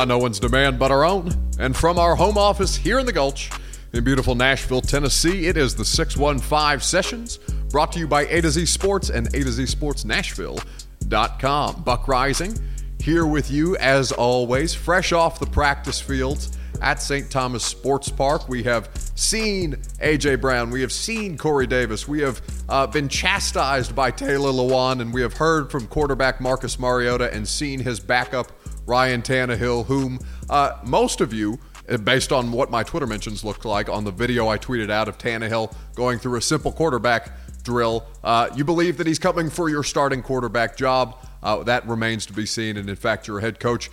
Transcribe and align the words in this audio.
by 0.00 0.06
no 0.06 0.16
one's 0.16 0.40
demand 0.40 0.78
but 0.78 0.90
our 0.90 1.04
own. 1.04 1.30
And 1.58 1.76
from 1.76 1.98
our 1.98 2.16
home 2.16 2.38
office 2.38 2.74
here 2.74 2.98
in 2.98 3.04
the 3.04 3.12
Gulch 3.12 3.50
in 3.92 4.02
beautiful 4.02 4.34
Nashville, 4.34 4.80
Tennessee, 4.80 5.46
it 5.46 5.58
is 5.58 5.74
the 5.74 5.84
615 5.84 6.80
Sessions 6.80 7.36
brought 7.68 7.92
to 7.92 7.98
you 7.98 8.08
by 8.08 8.22
A 8.22 8.40
to 8.40 8.50
Z 8.50 8.64
Sports 8.64 9.10
and 9.10 9.26
A 9.34 9.44
to 9.44 9.52
Z 9.52 9.66
Sports 9.66 10.06
Nashville.com. 10.06 11.82
Buck 11.82 12.06
Reising 12.06 12.58
here 12.98 13.26
with 13.26 13.50
you 13.50 13.76
as 13.76 14.10
always, 14.10 14.74
fresh 14.74 15.12
off 15.12 15.38
the 15.38 15.44
practice 15.44 16.00
fields 16.00 16.56
at 16.80 17.02
St. 17.02 17.30
Thomas 17.30 17.62
Sports 17.62 18.08
Park. 18.08 18.48
We 18.48 18.62
have 18.62 18.88
seen 19.16 19.76
A.J. 20.00 20.36
Brown. 20.36 20.70
We 20.70 20.80
have 20.80 20.92
seen 20.92 21.36
Corey 21.36 21.66
Davis. 21.66 22.08
We 22.08 22.20
have 22.22 22.40
uh, 22.70 22.86
been 22.86 23.10
chastised 23.10 23.94
by 23.94 24.12
Taylor 24.12 24.50
Lewan, 24.50 25.02
and 25.02 25.12
we 25.12 25.20
have 25.20 25.34
heard 25.34 25.70
from 25.70 25.86
quarterback 25.88 26.40
Marcus 26.40 26.78
Mariota 26.78 27.30
and 27.34 27.46
seen 27.46 27.80
his 27.80 28.00
backup 28.00 28.50
Ryan 28.90 29.22
Tannehill, 29.22 29.86
whom 29.86 30.18
uh, 30.50 30.76
most 30.84 31.20
of 31.20 31.32
you, 31.32 31.60
uh, 31.88 31.96
based 31.96 32.32
on 32.32 32.50
what 32.50 32.72
my 32.72 32.82
Twitter 32.82 33.06
mentions 33.06 33.44
looked 33.44 33.64
like 33.64 33.88
on 33.88 34.02
the 34.02 34.10
video 34.10 34.48
I 34.48 34.58
tweeted 34.58 34.90
out 34.90 35.06
of 35.06 35.16
Tannehill 35.16 35.72
going 35.94 36.18
through 36.18 36.38
a 36.38 36.42
simple 36.42 36.72
quarterback 36.72 37.30
drill, 37.62 38.04
uh, 38.24 38.48
you 38.56 38.64
believe 38.64 38.96
that 38.96 39.06
he's 39.06 39.20
coming 39.20 39.48
for 39.48 39.68
your 39.68 39.84
starting 39.84 40.22
quarterback 40.22 40.76
job. 40.76 41.24
Uh, 41.40 41.62
that 41.62 41.86
remains 41.86 42.26
to 42.26 42.32
be 42.32 42.44
seen, 42.44 42.76
and 42.76 42.90
in 42.90 42.96
fact, 42.96 43.28
your 43.28 43.38
head 43.38 43.60
coach 43.60 43.92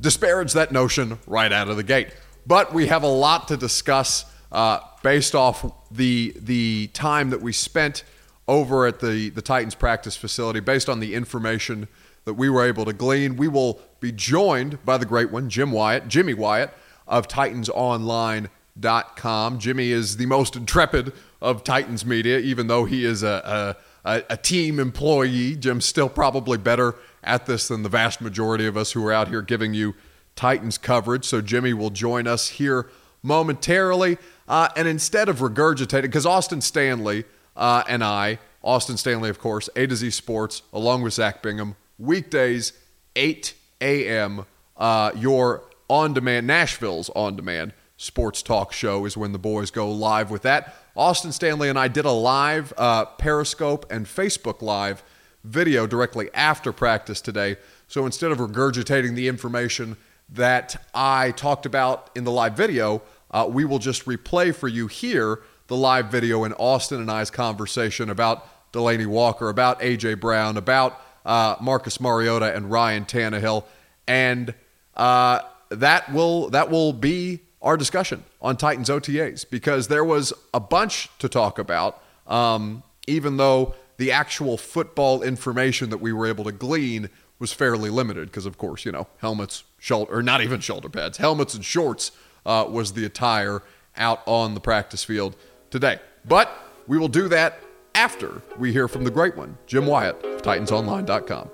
disparaged 0.00 0.54
that 0.54 0.72
notion 0.72 1.18
right 1.26 1.52
out 1.52 1.68
of 1.68 1.76
the 1.76 1.82
gate. 1.82 2.08
But 2.46 2.72
we 2.72 2.86
have 2.86 3.02
a 3.02 3.08
lot 3.08 3.48
to 3.48 3.56
discuss 3.58 4.24
uh, 4.50 4.80
based 5.02 5.34
off 5.34 5.70
the 5.90 6.34
the 6.38 6.86
time 6.94 7.28
that 7.30 7.42
we 7.42 7.52
spent 7.52 8.02
over 8.46 8.86
at 8.86 9.00
the 9.00 9.28
the 9.28 9.42
Titans 9.42 9.74
practice 9.74 10.16
facility, 10.16 10.60
based 10.60 10.88
on 10.88 11.00
the 11.00 11.12
information 11.14 11.86
that 12.24 12.34
we 12.34 12.50
were 12.50 12.64
able 12.64 12.84
to 12.84 12.92
glean. 12.92 13.36
We 13.36 13.48
will 13.48 13.80
be 14.00 14.12
joined 14.12 14.84
by 14.84 14.98
the 14.98 15.06
great 15.06 15.30
one, 15.30 15.48
Jim 15.48 15.72
Wyatt, 15.72 16.08
Jimmy 16.08 16.34
Wyatt 16.34 16.74
of 17.06 17.28
TitansOnline.com. 17.28 19.58
Jimmy 19.58 19.90
is 19.90 20.16
the 20.16 20.26
most 20.26 20.56
intrepid 20.56 21.12
of 21.40 21.64
Titans 21.64 22.04
media, 22.04 22.38
even 22.38 22.66
though 22.66 22.84
he 22.84 23.04
is 23.04 23.22
a, 23.22 23.76
a, 24.04 24.22
a 24.30 24.36
team 24.36 24.78
employee. 24.78 25.56
Jim's 25.56 25.84
still 25.84 26.08
probably 26.08 26.58
better 26.58 26.94
at 27.24 27.46
this 27.46 27.68
than 27.68 27.82
the 27.82 27.88
vast 27.88 28.20
majority 28.20 28.66
of 28.66 28.76
us 28.76 28.92
who 28.92 29.04
are 29.06 29.12
out 29.12 29.28
here 29.28 29.42
giving 29.42 29.74
you 29.74 29.94
Titans 30.36 30.78
coverage. 30.78 31.24
So 31.24 31.40
Jimmy 31.40 31.72
will 31.72 31.90
join 31.90 32.26
us 32.26 32.48
here 32.48 32.88
momentarily. 33.22 34.18
Uh, 34.46 34.68
and 34.76 34.86
instead 34.86 35.28
of 35.28 35.38
regurgitating, 35.38 36.02
because 36.02 36.26
Austin 36.26 36.60
Stanley 36.60 37.24
uh, 37.56 37.82
and 37.88 38.04
I, 38.04 38.38
Austin 38.62 38.96
Stanley, 38.96 39.30
of 39.30 39.38
course, 39.38 39.68
A 39.76 39.86
to 39.86 39.96
Z 39.96 40.10
Sports, 40.10 40.62
along 40.72 41.02
with 41.02 41.14
Zach 41.14 41.42
Bingham, 41.42 41.76
weekdays, 41.98 42.72
8 43.16 43.54
a.m., 43.80 44.46
uh, 44.76 45.12
your 45.16 45.64
on 45.88 46.14
demand, 46.14 46.46
Nashville's 46.46 47.10
on 47.10 47.36
demand 47.36 47.72
sports 47.98 48.42
talk 48.42 48.72
show 48.72 49.04
is 49.04 49.16
when 49.16 49.32
the 49.32 49.38
boys 49.38 49.70
go 49.70 49.90
live 49.90 50.30
with 50.30 50.42
that. 50.42 50.74
Austin 50.96 51.32
Stanley 51.32 51.68
and 51.68 51.78
I 51.78 51.88
did 51.88 52.04
a 52.04 52.12
live 52.12 52.72
uh, 52.78 53.04
Periscope 53.04 53.86
and 53.90 54.06
Facebook 54.06 54.62
Live 54.62 55.02
video 55.44 55.86
directly 55.86 56.30
after 56.32 56.72
practice 56.72 57.20
today. 57.20 57.56
So 57.88 58.06
instead 58.06 58.30
of 58.30 58.38
regurgitating 58.38 59.14
the 59.14 59.28
information 59.28 59.96
that 60.30 60.84
I 60.94 61.32
talked 61.32 61.66
about 61.66 62.10
in 62.14 62.24
the 62.24 62.30
live 62.30 62.56
video, 62.56 63.02
uh, 63.30 63.48
we 63.50 63.64
will 63.64 63.78
just 63.78 64.04
replay 64.06 64.54
for 64.54 64.68
you 64.68 64.86
here 64.86 65.40
the 65.66 65.76
live 65.76 66.06
video 66.06 66.44
in 66.44 66.52
Austin 66.54 67.00
and 67.00 67.10
I's 67.10 67.30
conversation 67.30 68.10
about 68.10 68.72
Delanie 68.72 69.06
Walker, 69.06 69.48
about 69.48 69.82
A.J. 69.82 70.14
Brown, 70.14 70.56
about 70.56 71.00
uh, 71.28 71.56
Marcus 71.60 72.00
Mariota 72.00 72.56
and 72.56 72.70
Ryan 72.70 73.04
Tannehill. 73.04 73.64
And 74.08 74.54
uh, 74.96 75.40
that 75.68 76.12
will 76.12 76.48
that 76.50 76.70
will 76.70 76.92
be 76.92 77.40
our 77.60 77.76
discussion 77.76 78.24
on 78.40 78.56
Titans 78.56 78.88
OTAs 78.88 79.48
because 79.48 79.88
there 79.88 80.04
was 80.04 80.32
a 80.54 80.60
bunch 80.60 81.10
to 81.18 81.28
talk 81.28 81.58
about, 81.58 82.02
um, 82.26 82.82
even 83.06 83.36
though 83.36 83.74
the 83.98 84.10
actual 84.10 84.56
football 84.56 85.22
information 85.22 85.90
that 85.90 85.98
we 85.98 86.12
were 86.12 86.26
able 86.26 86.44
to 86.44 86.52
glean 86.52 87.10
was 87.38 87.52
fairly 87.52 87.90
limited 87.90 88.28
because, 88.28 88.46
of 88.46 88.56
course, 88.56 88.84
you 88.84 88.92
know, 88.92 89.06
helmets, 89.18 89.64
shoulder, 89.78 90.16
or 90.16 90.22
not 90.22 90.40
even 90.40 90.60
shoulder 90.60 90.88
pads, 90.88 91.18
helmets 91.18 91.54
and 91.54 91.64
shorts 91.64 92.10
uh, 92.46 92.64
was 92.68 92.94
the 92.94 93.04
attire 93.04 93.62
out 93.96 94.22
on 94.26 94.54
the 94.54 94.60
practice 94.60 95.04
field 95.04 95.36
today. 95.70 95.98
But 96.24 96.50
we 96.86 96.98
will 96.98 97.08
do 97.08 97.28
that 97.28 97.60
after 97.98 98.40
we 98.58 98.72
hear 98.72 98.86
from 98.86 99.02
the 99.02 99.10
great 99.10 99.36
one, 99.36 99.58
Jim 99.66 99.84
Wyatt 99.84 100.24
of 100.24 100.42
TitansOnline.com. 100.42 101.50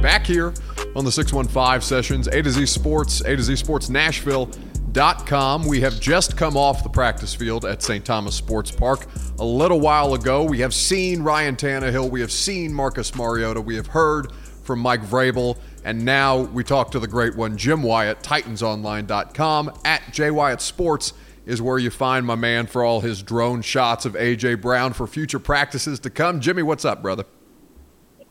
back 0.00 0.26
here 0.26 0.52
on 0.94 1.04
the 1.04 1.10
615 1.10 1.80
sessions, 1.80 2.28
A 2.28 2.42
to 2.42 2.50
Z 2.50 2.66
Sports, 2.66 3.22
A 3.22 3.34
to 3.34 3.42
Z 3.42 3.56
Sports 3.56 3.88
Nashville.com. 3.88 5.66
We 5.66 5.80
have 5.80 5.98
just 5.98 6.36
come 6.36 6.58
off 6.58 6.82
the 6.82 6.90
practice 6.90 7.34
field 7.34 7.64
at 7.64 7.82
St. 7.82 8.04
Thomas 8.04 8.34
Sports 8.34 8.70
Park 8.70 9.06
a 9.38 9.44
little 9.44 9.80
while 9.80 10.12
ago. 10.12 10.44
We 10.44 10.60
have 10.60 10.74
seen 10.74 11.22
Ryan 11.22 11.56
Tannehill, 11.56 12.10
we 12.10 12.20
have 12.20 12.30
seen 12.30 12.72
Marcus 12.72 13.14
Mariota, 13.14 13.62
we 13.62 13.76
have 13.76 13.86
heard 13.86 14.30
from 14.62 14.78
Mike 14.78 15.02
Vrabel, 15.02 15.58
and 15.84 16.04
now 16.04 16.38
we 16.38 16.64
talk 16.64 16.90
to 16.92 16.98
the 16.98 17.06
great 17.06 17.36
one, 17.36 17.56
Jim 17.56 17.82
Wyatt, 17.82 18.20
TitansOnline.com. 18.20 19.72
At 19.84 20.02
J 20.12 20.30
Wyatt 20.30 20.60
Sports 20.60 21.12
is 21.46 21.60
where 21.60 21.78
you 21.78 21.90
find 21.90 22.24
my 22.24 22.34
man 22.34 22.66
for 22.66 22.82
all 22.82 23.00
his 23.00 23.22
drone 23.22 23.60
shots 23.60 24.06
of 24.06 24.16
A.J. 24.16 24.54
Brown 24.56 24.94
for 24.94 25.06
future 25.06 25.38
practices 25.38 26.00
to 26.00 26.10
come. 26.10 26.40
Jimmy, 26.40 26.62
what's 26.62 26.84
up, 26.84 27.02
brother? 27.02 27.24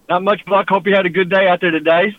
Not 0.10 0.24
much 0.24 0.44
Buck. 0.46 0.68
Hope 0.68 0.88
you 0.88 0.96
had 0.96 1.06
a 1.06 1.10
good 1.10 1.30
day 1.30 1.48
out 1.48 1.62
there 1.62 1.72
today. 1.72 2.18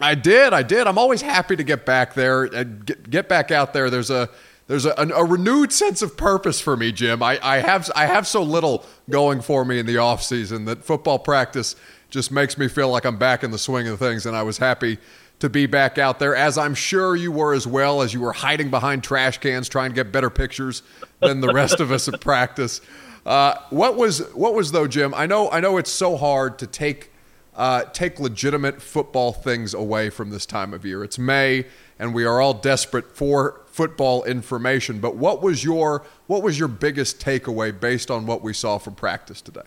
I 0.00 0.14
did. 0.14 0.52
I 0.52 0.62
did. 0.62 0.86
I'm 0.86 0.96
always 0.96 1.20
happy 1.20 1.56
to 1.56 1.64
get 1.64 1.84
back 1.84 2.14
there 2.14 2.44
and 2.44 2.86
get, 2.86 3.10
get 3.10 3.28
back 3.28 3.50
out 3.50 3.72
there. 3.72 3.90
There's 3.90 4.10
a 4.10 4.30
there's 4.68 4.86
a, 4.86 4.92
a, 4.92 5.24
renewed 5.24 5.72
sense 5.72 6.00
of 6.00 6.16
purpose 6.16 6.60
for 6.60 6.76
me, 6.76 6.92
Jim. 6.92 7.22
I, 7.22 7.38
I 7.42 7.58
have 7.58 7.90
I 7.94 8.06
have 8.06 8.26
so 8.26 8.42
little 8.42 8.86
going 9.10 9.42
for 9.42 9.64
me 9.64 9.78
in 9.78 9.86
the 9.86 9.98
off 9.98 10.22
season 10.22 10.64
that 10.64 10.84
football 10.84 11.18
practice 11.18 11.76
just 12.12 12.30
makes 12.30 12.58
me 12.58 12.68
feel 12.68 12.90
like 12.90 13.06
I'm 13.06 13.16
back 13.16 13.42
in 13.42 13.50
the 13.50 13.58
swing 13.58 13.88
of 13.88 13.98
things, 13.98 14.26
and 14.26 14.36
I 14.36 14.42
was 14.42 14.58
happy 14.58 14.98
to 15.40 15.48
be 15.48 15.64
back 15.66 15.96
out 15.96 16.18
there, 16.18 16.36
as 16.36 16.58
I'm 16.58 16.74
sure 16.74 17.16
you 17.16 17.32
were 17.32 17.54
as 17.54 17.66
well, 17.66 18.02
as 18.02 18.12
you 18.12 18.20
were 18.20 18.34
hiding 18.34 18.70
behind 18.70 19.02
trash 19.02 19.38
cans 19.38 19.68
trying 19.68 19.90
to 19.90 19.94
get 19.94 20.12
better 20.12 20.30
pictures 20.30 20.82
than 21.20 21.40
the 21.40 21.52
rest 21.52 21.80
of 21.80 21.90
us 21.90 22.06
at 22.08 22.20
practice. 22.20 22.82
Uh, 23.24 23.54
what 23.70 23.96
was 23.96 24.20
what 24.34 24.54
was 24.54 24.72
though, 24.72 24.86
Jim? 24.86 25.14
I 25.14 25.26
know 25.26 25.50
I 25.50 25.60
know 25.60 25.78
it's 25.78 25.90
so 25.90 26.16
hard 26.16 26.58
to 26.58 26.66
take 26.66 27.10
uh, 27.56 27.84
take 27.92 28.20
legitimate 28.20 28.82
football 28.82 29.32
things 29.32 29.72
away 29.72 30.10
from 30.10 30.30
this 30.30 30.44
time 30.44 30.74
of 30.74 30.84
year. 30.84 31.02
It's 31.02 31.18
May, 31.18 31.66
and 31.98 32.12
we 32.14 32.24
are 32.24 32.40
all 32.40 32.54
desperate 32.54 33.16
for 33.16 33.62
football 33.66 34.22
information. 34.24 35.00
But 35.00 35.16
what 35.16 35.42
was 35.42 35.64
your 35.64 36.04
what 36.26 36.42
was 36.42 36.58
your 36.58 36.68
biggest 36.68 37.20
takeaway 37.20 37.78
based 37.78 38.10
on 38.10 38.26
what 38.26 38.42
we 38.42 38.52
saw 38.52 38.76
from 38.76 38.96
practice 38.96 39.40
today? 39.40 39.62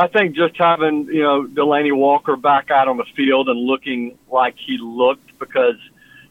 I 0.00 0.06
think 0.06 0.34
just 0.34 0.56
having 0.56 1.06
you 1.06 1.22
know 1.22 1.44
Delanie 1.44 1.94
Walker 1.94 2.36
back 2.36 2.70
out 2.70 2.88
on 2.88 2.96
the 2.96 3.04
field 3.16 3.48
and 3.48 3.60
looking 3.60 4.18
like 4.30 4.56
he 4.56 4.78
looked 4.78 5.38
because 5.38 5.76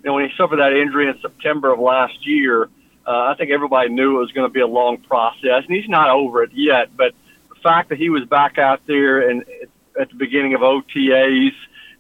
you 0.03 0.05
know 0.05 0.13
when 0.15 0.27
he 0.27 0.35
suffered 0.35 0.57
that 0.57 0.73
injury 0.73 1.07
in 1.07 1.19
September 1.21 1.71
of 1.71 1.79
last 1.79 2.25
year 2.25 2.69
uh, 3.09 3.31
I 3.31 3.35
think 3.35 3.49
everybody 3.49 3.89
knew 3.89 4.17
it 4.17 4.19
was 4.19 4.31
going 4.33 4.47
to 4.47 4.53
be 4.53 4.59
a 4.59 4.67
long 4.67 4.97
process, 4.97 5.63
and 5.65 5.75
he's 5.75 5.89
not 5.89 6.09
over 6.11 6.43
it 6.43 6.51
yet. 6.53 6.95
But 6.95 7.15
the 7.49 7.55
fact 7.55 7.89
that 7.89 7.97
he 7.97 8.09
was 8.09 8.23
back 8.25 8.59
out 8.59 8.81
there 8.85 9.27
and 9.27 9.43
at 9.99 10.09
the 10.09 10.15
beginning 10.15 10.53
of 10.53 10.61
OTAs 10.61 11.53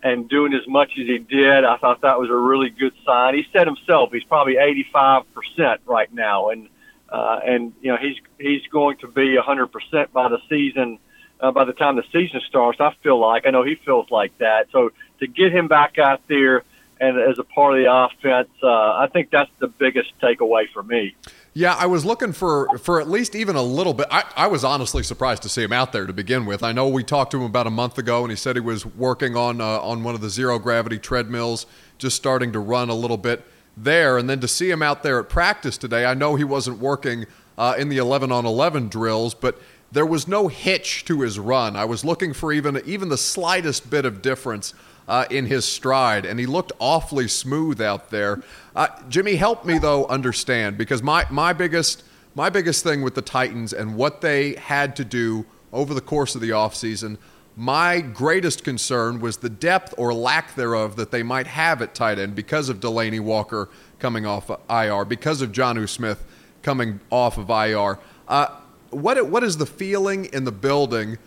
and 0.03 0.29
doing 0.29 0.53
as 0.53 0.67
much 0.67 0.91
as 0.99 1.07
he 1.07 1.17
did, 1.17 1.65
I 1.65 1.77
thought 1.77 2.01
that 2.01 2.19
was 2.19 2.29
a 2.29 2.35
really 2.35 2.69
good 2.69 2.93
sign. 3.03 3.33
He 3.33 3.47
said 3.51 3.65
himself 3.65 4.11
he's 4.11 4.23
probably 4.23 4.55
85% 4.55 5.79
right 5.85 6.13
now, 6.13 6.49
and 6.49 6.69
uh, 7.09 7.39
and 7.43 7.73
you 7.81 7.91
know 7.91 7.97
he's 7.97 8.17
he's 8.39 8.65
going 8.67 8.97
to 8.97 9.07
be 9.07 9.35
100% 9.35 10.11
by 10.11 10.29
the 10.29 10.37
season. 10.47 10.99
Uh, 11.39 11.51
by 11.51 11.63
the 11.63 11.73
time 11.73 11.95
the 11.95 12.03
season 12.11 12.41
starts, 12.47 12.79
I 12.81 12.93
feel 13.01 13.17
like 13.17 13.47
I 13.47 13.51
know 13.51 13.63
he 13.63 13.75
feels 13.75 14.09
like 14.11 14.37
that. 14.39 14.67
So 14.71 14.91
to 15.19 15.27
get 15.27 15.51
him 15.51 15.67
back 15.67 15.97
out 15.97 16.21
there 16.27 16.63
and 16.99 17.17
as 17.17 17.39
a 17.39 17.43
part 17.43 17.77
of 17.77 17.83
the 17.83 17.91
offense, 17.91 18.49
uh, 18.61 18.67
I 18.67 19.07
think 19.11 19.29
that's 19.31 19.49
the 19.59 19.67
biggest 19.67 20.11
takeaway 20.21 20.69
for 20.73 20.83
me. 20.83 21.15
Yeah, 21.53 21.73
I 21.73 21.85
was 21.85 22.05
looking 22.05 22.33
for 22.33 22.77
for 22.77 22.99
at 22.99 23.09
least 23.09 23.35
even 23.35 23.55
a 23.55 23.61
little 23.61 23.93
bit. 23.93 24.07
I, 24.11 24.23
I 24.35 24.47
was 24.47 24.63
honestly 24.63 25.01
surprised 25.01 25.41
to 25.43 25.49
see 25.49 25.63
him 25.63 25.73
out 25.73 25.93
there 25.93 26.05
to 26.05 26.13
begin 26.13 26.45
with. 26.45 26.61
I 26.61 26.73
know 26.73 26.87
we 26.87 27.03
talked 27.03 27.31
to 27.31 27.37
him 27.37 27.43
about 27.43 27.67
a 27.67 27.71
month 27.71 27.97
ago, 27.97 28.21
and 28.23 28.29
he 28.29 28.35
said 28.35 28.55
he 28.55 28.61
was 28.61 28.85
working 28.85 29.35
on 29.35 29.61
uh, 29.61 29.79
on 29.79 30.03
one 30.03 30.13
of 30.13 30.21
the 30.21 30.29
zero 30.29 30.59
gravity 30.59 30.99
treadmills, 30.99 31.65
just 31.97 32.15
starting 32.15 32.51
to 32.51 32.59
run 32.59 32.89
a 32.89 32.93
little 32.93 33.17
bit 33.17 33.45
there. 33.75 34.17
And 34.17 34.29
then 34.29 34.41
to 34.41 34.47
see 34.47 34.69
him 34.69 34.83
out 34.83 35.03
there 35.03 35.19
at 35.19 35.29
practice 35.29 35.77
today, 35.77 36.05
I 36.05 36.13
know 36.13 36.35
he 36.35 36.43
wasn't 36.43 36.79
working 36.79 37.25
uh, 37.57 37.75
in 37.77 37.89
the 37.89 37.97
11 37.97 38.31
on 38.31 38.45
11 38.45 38.89
drills, 38.89 39.33
but 39.33 39.59
there 39.91 40.05
was 40.05 40.27
no 40.27 40.47
hitch 40.47 41.05
to 41.05 41.21
his 41.21 41.39
run. 41.39 41.75
I 41.75 41.85
was 41.85 42.05
looking 42.05 42.33
for 42.33 42.53
even 42.53 42.81
even 42.85 43.09
the 43.09 43.17
slightest 43.17 43.89
bit 43.89 44.05
of 44.05 44.21
difference 44.21 44.73
uh, 45.07 45.25
in 45.29 45.47
his 45.47 45.65
stride, 45.65 46.25
and 46.25 46.39
he 46.39 46.45
looked 46.45 46.71
awfully 46.79 47.27
smooth 47.27 47.81
out 47.81 48.11
there. 48.11 48.41
Uh, 48.75 48.87
Jimmy, 49.09 49.35
help 49.35 49.65
me 49.65 49.79
though 49.79 50.05
understand 50.05 50.77
because 50.77 51.01
my 51.01 51.25
my 51.29 51.53
biggest 51.53 52.03
my 52.35 52.49
biggest 52.49 52.83
thing 52.83 53.01
with 53.01 53.15
the 53.15 53.21
Titans 53.21 53.73
and 53.73 53.95
what 53.95 54.21
they 54.21 54.53
had 54.55 54.95
to 54.95 55.03
do 55.03 55.45
over 55.73 55.93
the 55.93 56.01
course 56.01 56.35
of 56.35 56.41
the 56.41 56.49
offseason. 56.51 57.17
My 57.55 57.99
greatest 57.99 58.63
concern 58.63 59.19
was 59.19 59.37
the 59.37 59.49
depth 59.49 59.93
or 59.97 60.13
lack 60.13 60.55
thereof 60.55 60.95
that 60.95 61.11
they 61.11 61.23
might 61.23 61.47
have 61.47 61.81
at 61.81 61.93
tight 61.93 62.17
end 62.17 62.35
because 62.35 62.69
of 62.69 62.79
Delanie 62.79 63.19
Walker 63.19 63.67
coming 63.97 64.25
off 64.25 64.49
of 64.49 64.61
IR, 64.69 65.03
because 65.03 65.41
of 65.41 65.51
Jonnu 65.51 65.89
Smith 65.89 66.23
coming 66.61 67.01
off 67.09 67.37
of 67.37 67.49
IR. 67.49 67.99
Uh, 68.29 68.47
what 68.91 69.27
what 69.27 69.43
is 69.43 69.57
the 69.57 69.65
feeling 69.65 70.25
in 70.25 70.43
the 70.43 70.51
building 70.51 71.17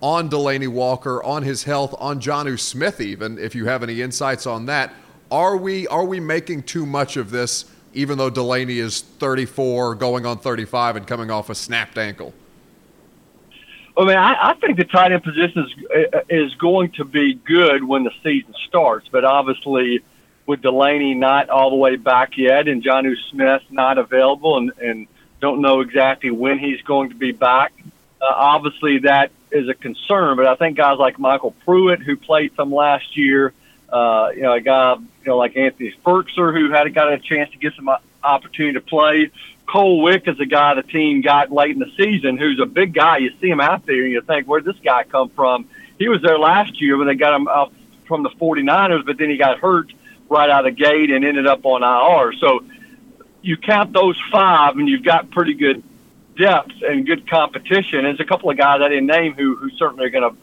on 0.00 0.28
Delanie 0.28 0.68
Walker, 0.68 1.22
on 1.22 1.42
his 1.42 1.64
health, 1.64 1.94
on 1.98 2.20
Jonnu 2.20 2.58
Smith, 2.58 3.00
even 3.00 3.38
if 3.38 3.54
you 3.54 3.66
have 3.66 3.82
any 3.82 4.02
insights 4.02 4.46
on 4.46 4.66
that? 4.66 4.92
Are 5.30 5.56
we 5.56 5.86
are 5.88 6.04
we 6.04 6.20
making 6.20 6.64
too 6.64 6.84
much 6.84 7.16
of 7.16 7.30
this, 7.30 7.64
even 7.94 8.18
though 8.18 8.30
Delanie 8.30 8.78
is 8.78 9.00
34, 9.00 9.94
going 9.94 10.26
on 10.26 10.38
35, 10.38 10.96
and 10.96 11.06
coming 11.06 11.30
off 11.30 11.50
a 11.50 11.54
snapped 11.54 11.98
ankle? 11.98 12.34
I 13.96 14.04
mean, 14.04 14.16
I, 14.16 14.50
I 14.50 14.54
think 14.54 14.78
the 14.78 14.84
tight 14.84 15.12
end 15.12 15.22
position 15.22 15.66
is, 15.66 16.08
uh, 16.14 16.20
is 16.30 16.54
going 16.54 16.92
to 16.92 17.04
be 17.04 17.34
good 17.34 17.84
when 17.84 18.04
the 18.04 18.10
season 18.22 18.54
starts, 18.66 19.06
but 19.12 19.24
obviously 19.24 20.02
with 20.46 20.62
Delanie 20.62 21.16
not 21.16 21.50
all 21.50 21.70
the 21.70 21.76
way 21.76 21.96
back 21.96 22.36
yet 22.36 22.68
and 22.68 22.82
Jonnu 22.82 23.14
Smith 23.30 23.62
not 23.70 23.98
available 23.98 24.56
and, 24.56 24.72
and 24.80 25.06
don't 25.42 25.60
know 25.60 25.80
exactly 25.80 26.30
when 26.30 26.58
he's 26.58 26.80
going 26.82 27.10
to 27.10 27.16
be 27.16 27.32
back, 27.32 27.72
uh, 28.20 28.24
obviously 28.24 28.98
that 29.00 29.32
is 29.50 29.68
a 29.68 29.74
concern. 29.74 30.36
But 30.36 30.46
I 30.46 30.54
think 30.54 30.76
guys 30.78 30.98
like 30.98 31.16
MyCole 31.18 31.54
Pruitt, 31.66 32.00
who 32.00 32.16
played 32.16 32.54
some 32.54 32.72
last 32.72 33.16
year, 33.16 33.52
uh, 33.90 34.30
you 34.34 34.42
know, 34.42 34.52
a 34.52 34.60
guy 34.60 34.94
you 34.94 35.26
know 35.26 35.36
like 35.36 35.56
Anthony 35.56 35.92
Firkser, 36.06 36.56
who 36.56 36.70
had 36.70 36.94
got 36.94 37.12
a 37.12 37.18
chance 37.18 37.50
to 37.50 37.58
get 37.58 37.74
some 37.74 37.90
opportunity 38.22 38.74
to 38.74 38.80
play, 38.80 39.32
Cole 39.66 40.00
Wick 40.00 40.28
is 40.28 40.38
a 40.38 40.46
guy 40.46 40.74
the 40.74 40.84
team 40.84 41.22
got 41.22 41.50
late 41.50 41.72
in 41.72 41.80
the 41.80 41.90
season 41.96 42.38
who's 42.38 42.60
a 42.60 42.66
big 42.66 42.94
guy. 42.94 43.18
You 43.18 43.32
see 43.40 43.50
him 43.50 43.60
out 43.60 43.84
there 43.84 44.02
and 44.04 44.12
you 44.12 44.20
think, 44.20 44.46
where'd 44.46 44.64
this 44.64 44.78
guy 44.84 45.02
come 45.02 45.28
from? 45.30 45.68
He 45.98 46.08
was 46.08 46.22
there 46.22 46.38
last 46.38 46.80
year 46.80 46.96
when 46.96 47.08
they 47.08 47.16
got 47.16 47.34
him 47.34 47.48
out 47.48 47.72
from 48.06 48.22
the 48.22 48.30
49ers, 48.30 49.04
but 49.04 49.18
then 49.18 49.28
he 49.28 49.36
got 49.36 49.58
hurt 49.58 49.92
right 50.28 50.48
out 50.48 50.66
of 50.66 50.76
the 50.76 50.82
gate 50.82 51.10
and 51.10 51.24
ended 51.24 51.46
up 51.46 51.64
on 51.64 51.82
IR. 51.82 52.32
So 52.38 52.64
you 53.42 53.56
count 53.56 53.92
those 53.92 54.20
five 54.30 54.76
and 54.76 54.88
you've 54.88 55.04
got 55.04 55.30
pretty 55.30 55.54
good 55.54 55.82
depth 56.36 56.72
and 56.82 57.06
good 57.06 57.28
competition. 57.28 58.04
There's 58.04 58.20
a 58.20 58.24
couple 58.24 58.50
of 58.50 58.56
guys 58.56 58.80
I 58.80 58.88
didn't 58.88 59.06
name 59.06 59.34
who, 59.34 59.56
who 59.56 59.70
certainly 59.70 60.06
are 60.06 60.10
going 60.10 60.30
to 60.30 60.36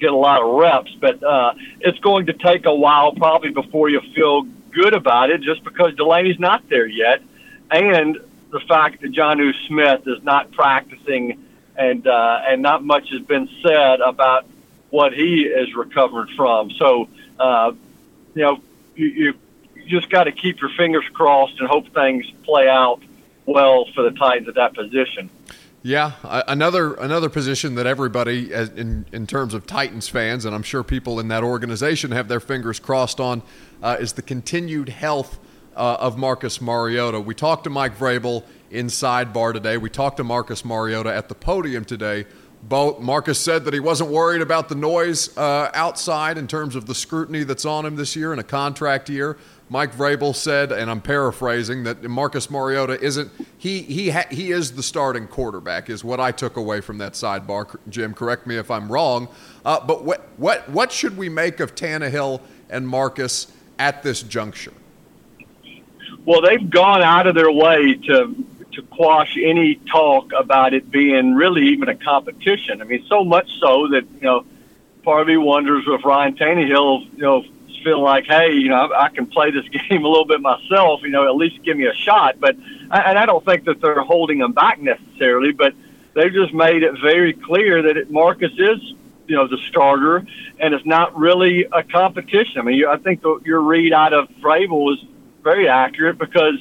get 0.00 0.10
a 0.10 0.16
lot 0.16 0.42
of 0.42 0.54
reps, 0.54 0.94
but 1.00 1.22
uh, 1.22 1.54
it's 1.80 1.98
going 1.98 2.26
to 2.26 2.32
take 2.32 2.66
a 2.66 2.74
while 2.74 3.12
probably 3.12 3.50
before 3.50 3.88
you 3.88 4.00
feel 4.14 4.42
good 4.70 4.94
about 4.94 5.30
it 5.30 5.40
just 5.40 5.62
because 5.62 5.94
Delanie's 5.94 6.38
not 6.38 6.68
there 6.68 6.86
yet. 6.86 7.22
And 7.70 8.18
the 8.50 8.60
fact 8.60 9.02
that 9.02 9.12
Jonnu 9.12 9.52
Smith 9.66 10.06
is 10.06 10.22
not 10.22 10.52
practicing 10.52 11.44
and 11.76 12.06
uh, 12.06 12.42
and 12.46 12.62
not 12.62 12.84
much 12.84 13.10
has 13.10 13.20
been 13.22 13.48
said 13.62 14.00
about 14.00 14.46
what 14.90 15.12
he 15.12 15.42
is 15.42 15.74
recovered 15.74 16.30
from. 16.30 16.70
So, 16.70 17.08
uh, 17.38 17.72
you 18.34 18.42
know, 18.42 18.60
you, 18.94 19.06
you 19.06 19.34
just 19.86 20.10
got 20.10 20.24
to 20.24 20.32
keep 20.32 20.60
your 20.60 20.70
fingers 20.76 21.04
crossed 21.12 21.58
and 21.58 21.68
hope 21.68 21.92
things 21.94 22.24
play 22.44 22.68
out 22.68 23.00
well 23.46 23.86
for 23.94 24.02
the 24.02 24.10
Titans 24.10 24.48
at 24.48 24.54
that 24.54 24.74
position. 24.74 25.30
Yeah, 25.82 26.12
another 26.24 26.94
another 26.94 27.28
position 27.28 27.74
that 27.74 27.86
everybody, 27.86 28.50
in 28.52 29.04
in 29.12 29.26
terms 29.26 29.52
of 29.52 29.66
Titans 29.66 30.08
fans, 30.08 30.46
and 30.46 30.54
I'm 30.54 30.62
sure 30.62 30.82
people 30.82 31.20
in 31.20 31.28
that 31.28 31.44
organization 31.44 32.10
have 32.12 32.26
their 32.26 32.40
fingers 32.40 32.80
crossed 32.80 33.20
on, 33.20 33.42
uh, 33.82 33.98
is 34.00 34.14
the 34.14 34.22
continued 34.22 34.88
health 34.88 35.38
uh, 35.76 35.98
of 36.00 36.16
Marcus 36.16 36.62
Mariota. 36.62 37.20
We 37.20 37.34
talked 37.34 37.64
to 37.64 37.70
Mike 37.70 37.98
Vrabel 37.98 38.44
in 38.70 38.86
sidebar 38.86 39.52
today. 39.52 39.76
We 39.76 39.90
talked 39.90 40.16
to 40.16 40.24
Marcus 40.24 40.64
Mariota 40.64 41.14
at 41.14 41.28
the 41.28 41.34
podium 41.34 41.84
today. 41.84 42.24
Both 42.62 43.00
Marcus 43.00 43.38
said 43.38 43.66
that 43.66 43.74
he 43.74 43.80
wasn't 43.80 44.08
worried 44.08 44.40
about 44.40 44.70
the 44.70 44.74
noise 44.74 45.36
uh, 45.36 45.70
outside 45.74 46.38
in 46.38 46.46
terms 46.46 46.76
of 46.76 46.86
the 46.86 46.94
scrutiny 46.94 47.44
that's 47.44 47.66
on 47.66 47.84
him 47.84 47.96
this 47.96 48.16
year 48.16 48.32
in 48.32 48.38
a 48.38 48.44
contract 48.44 49.10
year. 49.10 49.36
Mike 49.74 49.92
Vrabel 49.92 50.36
said, 50.36 50.70
and 50.70 50.88
I'm 50.88 51.00
paraphrasing, 51.00 51.82
that 51.82 52.00
Marcus 52.04 52.48
Mariota 52.48 52.96
isn't 53.00 53.32
he 53.58 53.82
he 53.82 54.10
ha, 54.10 54.22
he 54.30 54.52
is 54.52 54.76
the 54.76 54.84
starting 54.84 55.26
quarterback 55.26 55.90
is 55.90 56.04
what 56.04 56.20
I 56.20 56.30
took 56.30 56.56
away 56.56 56.80
from 56.80 56.98
that 56.98 57.14
sidebar. 57.14 57.74
Jim, 57.88 58.14
correct 58.14 58.46
me 58.46 58.56
if 58.56 58.70
I'm 58.70 58.90
wrong. 58.90 59.26
Uh, 59.64 59.84
but 59.84 60.04
what 60.04 60.28
what 60.36 60.68
what 60.70 60.92
should 60.92 61.16
we 61.16 61.28
make 61.28 61.58
of 61.58 61.74
Tannehill 61.74 62.40
and 62.70 62.86
Marcus 62.86 63.48
at 63.76 64.04
this 64.04 64.22
juncture? 64.22 64.74
Well, 66.24 66.40
they've 66.40 66.70
gone 66.70 67.02
out 67.02 67.26
of 67.26 67.34
their 67.34 67.50
way 67.50 67.94
to 67.94 68.32
to 68.74 68.82
quash 68.82 69.36
any 69.36 69.74
talk 69.90 70.30
about 70.38 70.72
it 70.72 70.88
being 70.88 71.34
really 71.34 71.66
even 71.70 71.88
a 71.88 71.96
competition. 71.96 72.80
I 72.80 72.84
mean, 72.84 73.04
so 73.08 73.24
much 73.24 73.50
so 73.58 73.88
that 73.88 74.04
you 74.04 74.20
know, 74.20 74.44
part 75.02 75.22
of 75.22 75.26
me 75.26 75.36
wonders 75.36 75.82
if 75.88 76.04
Ryan 76.04 76.36
Tannehill, 76.36 77.12
you 77.16 77.22
know, 77.22 77.44
feel 77.84 78.02
like, 78.02 78.24
hey, 78.24 78.52
you 78.52 78.68
know, 78.68 78.76
I, 78.76 79.04
I 79.04 79.08
can 79.10 79.26
play 79.26 79.50
this 79.50 79.68
game 79.68 80.04
a 80.04 80.08
little 80.08 80.24
bit 80.24 80.40
myself. 80.40 81.02
You 81.02 81.10
know, 81.10 81.28
at 81.28 81.36
least 81.36 81.62
give 81.62 81.76
me 81.76 81.86
a 81.86 81.94
shot. 81.94 82.40
But 82.40 82.56
and 82.56 83.18
I 83.18 83.26
don't 83.26 83.44
think 83.44 83.64
that 83.64 83.80
they're 83.80 84.02
holding 84.02 84.38
him 84.38 84.52
back 84.52 84.80
necessarily, 84.80 85.52
but 85.52 85.74
they've 86.14 86.32
just 86.32 86.54
made 86.54 86.82
it 86.82 87.00
very 87.00 87.34
clear 87.34 87.82
that 87.82 87.96
it, 87.96 88.10
Marcus 88.10 88.52
is, 88.52 88.80
you 89.26 89.36
know, 89.36 89.46
the 89.46 89.58
starter, 89.68 90.26
and 90.58 90.74
it's 90.74 90.86
not 90.86 91.16
really 91.16 91.66
a 91.70 91.82
competition. 91.82 92.58
I 92.58 92.62
mean, 92.62 92.76
you, 92.76 92.88
I 92.88 92.96
think 92.96 93.22
the, 93.22 93.40
your 93.44 93.60
read 93.60 93.92
out 93.92 94.12
of 94.12 94.28
Vrabel 94.40 94.84
was 94.84 95.04
very 95.42 95.68
accurate 95.68 96.18
because 96.18 96.58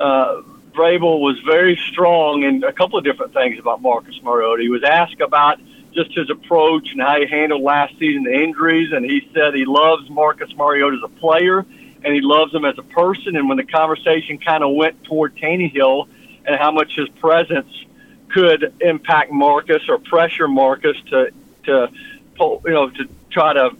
uh, 0.00 0.42
Vrabel 0.72 1.20
was 1.20 1.38
very 1.40 1.76
strong 1.90 2.42
in 2.42 2.64
a 2.64 2.72
couple 2.72 2.98
of 2.98 3.04
different 3.04 3.32
things 3.32 3.58
about 3.58 3.80
Marcus 3.80 4.20
Mariota. 4.22 4.62
He 4.62 4.68
was 4.68 4.82
asked 4.82 5.20
about 5.20 5.60
just 5.94 6.12
his 6.12 6.30
approach 6.30 6.92
and 6.92 7.00
how 7.00 7.18
he 7.20 7.26
handled 7.26 7.62
last 7.62 7.98
season 7.98 8.24
the 8.24 8.34
injuries, 8.34 8.92
and 8.92 9.04
he 9.04 9.28
said 9.32 9.54
he 9.54 9.64
loves 9.64 10.08
Marcus 10.10 10.54
Mariota 10.56 10.96
as 10.96 11.02
a 11.04 11.20
player 11.20 11.64
and 12.04 12.14
he 12.14 12.20
loves 12.20 12.54
him 12.54 12.64
as 12.64 12.76
a 12.78 12.82
person. 12.82 13.34
And 13.36 13.48
when 13.48 13.56
the 13.56 13.64
conversation 13.64 14.38
kind 14.38 14.62
of 14.62 14.74
went 14.74 15.02
toward 15.04 15.36
Tannehill 15.36 16.06
and 16.44 16.56
how 16.56 16.70
much 16.70 16.94
his 16.94 17.08
presence 17.08 17.72
could 18.28 18.74
impact 18.80 19.32
Marcus 19.32 19.82
or 19.88 19.98
pressure 19.98 20.46
Marcus 20.46 20.96
to 21.10 21.30
to 21.64 21.88
pull, 22.36 22.62
you 22.66 22.72
know 22.72 22.90
to 22.90 23.08
try 23.30 23.54
to 23.54 23.70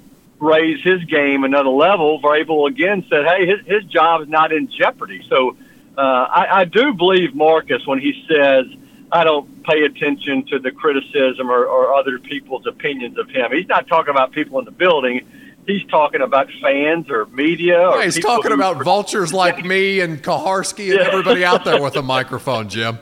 raise 0.40 0.82
his 0.82 1.04
game 1.04 1.44
another 1.44 1.70
level, 1.70 2.20
Vrabel 2.20 2.68
again 2.68 3.04
said, 3.10 3.26
"Hey, 3.26 3.46
his 3.46 3.66
his 3.66 3.84
job 3.84 4.22
is 4.22 4.28
not 4.28 4.52
in 4.52 4.68
jeopardy." 4.68 5.22
So 5.28 5.56
uh, 5.98 6.00
I, 6.00 6.60
I 6.60 6.64
do 6.64 6.94
believe 6.94 7.34
Marcus 7.34 7.86
when 7.86 7.98
he 7.98 8.24
says, 8.28 8.66
"I 9.12 9.24
don't 9.24 9.62
pay 9.64 9.84
attention 9.84 10.44
to 10.46 10.58
the 10.58 10.70
criticism 10.70 11.50
or, 11.50 11.64
or 11.64 11.94
other 11.94 12.18
people's 12.18 12.66
opinions 12.66 13.18
of 13.18 13.28
him." 13.28 13.52
He's 13.52 13.68
not 13.68 13.86
talking 13.86 14.10
about 14.10 14.32
people 14.32 14.58
in 14.58 14.64
the 14.64 14.70
building. 14.70 15.26
He's 15.66 15.84
talking 15.86 16.20
about 16.20 16.48
fans 16.60 17.08
or 17.08 17.26
media. 17.26 17.88
Or 17.88 17.98
yeah, 17.98 18.04
he's 18.04 18.20
talking 18.20 18.52
about 18.52 18.82
vultures 18.84 19.32
like 19.32 19.64
me 19.64 20.00
and 20.00 20.22
Kuharsky 20.22 20.90
and 20.90 21.00
yeah. 21.00 21.06
everybody 21.06 21.44
out 21.44 21.64
there 21.64 21.80
with 21.80 21.96
a 21.96 22.02
microphone, 22.16 22.68
Jim. 22.68 22.98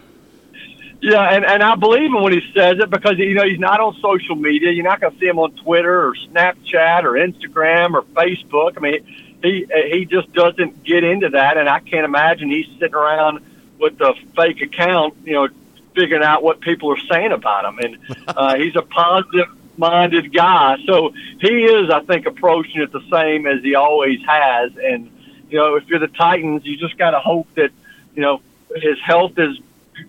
Yeah, 1.02 1.20
and, 1.20 1.44
and 1.44 1.64
I 1.64 1.74
believe 1.74 2.04
him 2.04 2.22
when 2.22 2.32
he 2.32 2.40
says 2.54 2.78
it 2.78 2.88
because 2.88 3.18
you 3.18 3.34
know 3.34 3.44
he's 3.44 3.58
not 3.58 3.80
on 3.80 3.96
social 4.00 4.36
media. 4.36 4.70
You're 4.70 4.84
not 4.84 5.00
going 5.00 5.12
to 5.12 5.18
see 5.18 5.26
him 5.26 5.40
on 5.40 5.50
Twitter 5.56 6.06
or 6.06 6.14
Snapchat 6.14 7.02
or 7.02 7.14
Instagram 7.14 7.94
or 7.94 8.02
Facebook. 8.02 8.74
I 8.76 8.80
mean, 8.80 9.38
he 9.42 9.66
he 9.90 10.04
just 10.04 10.32
doesn't 10.32 10.84
get 10.84 11.02
into 11.02 11.30
that, 11.30 11.56
and 11.56 11.68
I 11.68 11.80
can't 11.80 12.04
imagine 12.04 12.50
he's 12.50 12.68
sitting 12.78 12.94
around 12.94 13.40
with 13.80 14.00
a 14.00 14.14
fake 14.36 14.62
account, 14.62 15.14
you 15.24 15.32
know, 15.32 15.48
figuring 15.94 16.22
out 16.22 16.42
what 16.42 16.60
people 16.60 16.92
are 16.92 17.00
saying 17.10 17.32
about 17.32 17.64
him. 17.64 17.78
And 17.78 18.26
uh, 18.28 18.56
he's 18.56 18.76
a 18.76 18.82
positive 18.82 19.48
minded 19.76 20.32
guy, 20.32 20.76
so 20.86 21.12
he 21.40 21.64
is, 21.64 21.90
I 21.90 22.00
think, 22.00 22.26
approaching 22.26 22.82
it 22.82 22.92
the 22.92 23.02
same 23.10 23.46
as 23.46 23.62
he 23.62 23.74
always 23.74 24.20
has. 24.26 24.72
And 24.76 25.10
you 25.48 25.58
know, 25.58 25.76
if 25.76 25.86
you're 25.88 25.98
the 25.98 26.08
Titans, 26.08 26.64
you 26.64 26.76
just 26.76 26.96
got 26.96 27.10
to 27.10 27.20
hope 27.20 27.48
that 27.56 27.70
you 28.14 28.22
know 28.22 28.40
his 28.74 28.98
health 29.00 29.38
is 29.38 29.58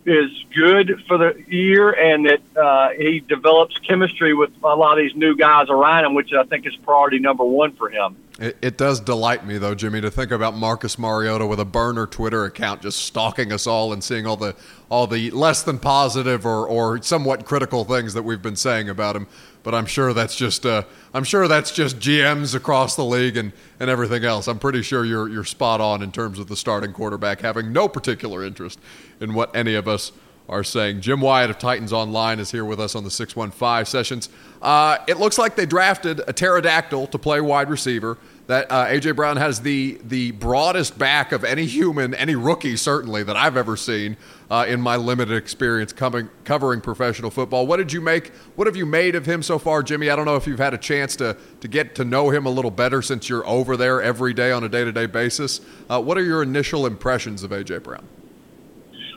is 0.06 0.30
good 0.56 1.04
for 1.08 1.18
the 1.18 1.44
year 1.48 1.92
and 1.92 2.26
that 2.26 2.42
uh, 2.58 2.90
he 2.90 3.20
develops 3.20 3.78
chemistry 3.80 4.34
with 4.34 4.52
a 4.64 4.76
lot 4.76 4.98
of 4.98 5.04
these 5.04 5.16
new 5.16 5.36
guys 5.36 5.70
around 5.70 6.06
him, 6.06 6.14
which 6.14 6.32
I 6.34 6.44
think 6.44 6.66
is 6.66 6.76
priority 6.78 7.20
number 7.20 7.44
one 7.44 7.74
for 7.76 7.90
him. 7.90 8.18
It, 8.40 8.58
it, 8.62 8.78
does 8.78 9.00
delight 9.00 9.46
me, 9.46 9.60
though, 9.60 9.76
Jimmy, 9.76 10.02
to 10.02 10.10
think 10.10 10.32
about 10.32 10.56
Marcus 10.56 10.98
Mariota 10.98 11.46
with 11.46 11.60
a 11.60 11.66
burner 11.66 12.08
Twitter 12.08 12.46
account 12.46 12.82
just 12.82 13.06
stalking 13.06 13.52
us 13.52 13.68
all 13.68 13.94
and 13.94 14.04
seeing 14.04 14.26
all 14.26 14.38
the 14.38 14.56
all 14.90 15.06
the 15.06 15.30
less 15.32 15.62
than 15.62 15.78
positive 15.78 16.46
or, 16.46 16.68
or 16.68 17.02
somewhat 17.02 17.46
critical 17.46 17.84
things 17.84 18.14
that 18.16 18.24
we've 18.24 18.42
been 18.42 18.56
saying 18.56 18.90
about 18.90 19.16
him. 19.16 19.28
But 19.64 19.74
I'm 19.74 19.86
sure 19.86 20.14
that's 20.14 20.36
just 20.36 20.66
uh, 20.66 20.84
I'm 21.14 21.24
sure 21.24 21.48
that's 21.48 21.72
just 21.72 21.98
GMs 22.00 22.54
across 22.54 22.96
the 22.96 23.06
league 23.06 23.38
and, 23.38 23.54
and 23.80 23.90
everything 23.90 24.26
else. 24.26 24.48
I'm 24.48 24.60
pretty 24.60 24.82
sure 24.82 25.06
you're 25.06 25.30
you're 25.30 25.46
spot 25.46 25.80
on 25.80 26.04
in 26.04 26.12
terms 26.12 26.38
of 26.38 26.48
the 26.48 26.58
starting 26.58 26.92
quarterback 26.92 27.42
having 27.42 27.72
no 27.72 27.88
particular 27.88 28.44
interest 28.44 28.80
in 29.20 29.34
what 29.34 29.56
any 29.56 29.76
of 29.76 29.88
us 29.88 30.12
are 30.50 30.64
saying. 30.64 31.02
Jim 31.02 31.22
Wyatt 31.22 31.50
of 31.50 31.58
Titans 31.58 31.94
Online 31.94 32.40
is 32.40 32.52
here 32.52 32.66
with 32.66 32.80
us 32.80 32.96
on 32.96 33.04
the 33.04 33.12
615 33.12 33.86
sessions. 33.86 34.30
Uh, 34.62 34.98
it 35.08 35.18
looks 35.18 35.38
like 35.38 35.56
they 35.56 35.66
drafted 35.66 36.22
a 36.28 36.34
pterodactyl 36.34 37.08
to 37.08 37.18
play 37.18 37.40
wide 37.40 37.70
receiver. 37.70 38.18
that 38.48 38.70
uh, 38.70 38.86
AJ 38.88 39.16
Brown 39.16 39.38
has 39.38 39.62
the 39.62 40.00
the 40.04 40.32
broadest 40.32 40.98
back 40.98 41.32
of 41.32 41.46
any 41.46 41.66
human, 41.66 42.14
any 42.14 42.36
rookie 42.36 42.76
certainly 42.76 43.24
that 43.24 43.38
I've 43.38 43.56
ever 43.56 43.78
seen 43.78 44.18
uh, 44.54 44.66
in 44.66 44.80
my 44.80 44.96
limited 44.96 45.36
experience 45.36 45.92
coming 45.92 46.30
covering 46.44 46.80
professional 46.80 47.32
football. 47.32 47.66
What 47.66 47.78
did 47.78 47.92
you 47.92 48.02
make? 48.02 48.28
What 48.56 48.68
have 48.68 48.76
you 48.76 48.86
made 48.86 49.16
of 49.16 49.26
him 49.26 49.42
so 49.42 49.58
far, 49.58 49.82
Jimmy? 49.82 50.12
I 50.12 50.16
don't 50.16 50.26
know 50.26 50.36
if 50.36 50.46
you've 50.46 50.60
had 50.60 50.76
a 50.76 50.78
chance 50.78 51.16
to 51.16 51.36
to 51.62 51.68
get 51.68 51.96
to 51.96 52.06
know 52.06 52.30
him 52.30 52.46
a 52.46 52.52
little 52.52 52.70
better 52.70 53.02
since 53.02 53.28
you're 53.28 53.46
over 53.48 53.76
there 53.76 54.00
every 54.00 54.32
day 54.32 54.52
on 54.52 54.64
a 54.64 54.70
day 54.70 54.84
to 54.84 54.92
day 54.92 55.08
basis. 55.08 55.60
Uh, 55.90 56.00
what 56.00 56.20
are 56.20 56.24
your 56.24 56.44
initial 56.44 56.86
impressions 56.86 57.42
of 57.42 57.50
AJ 57.50 57.82
Brown? 57.82 58.08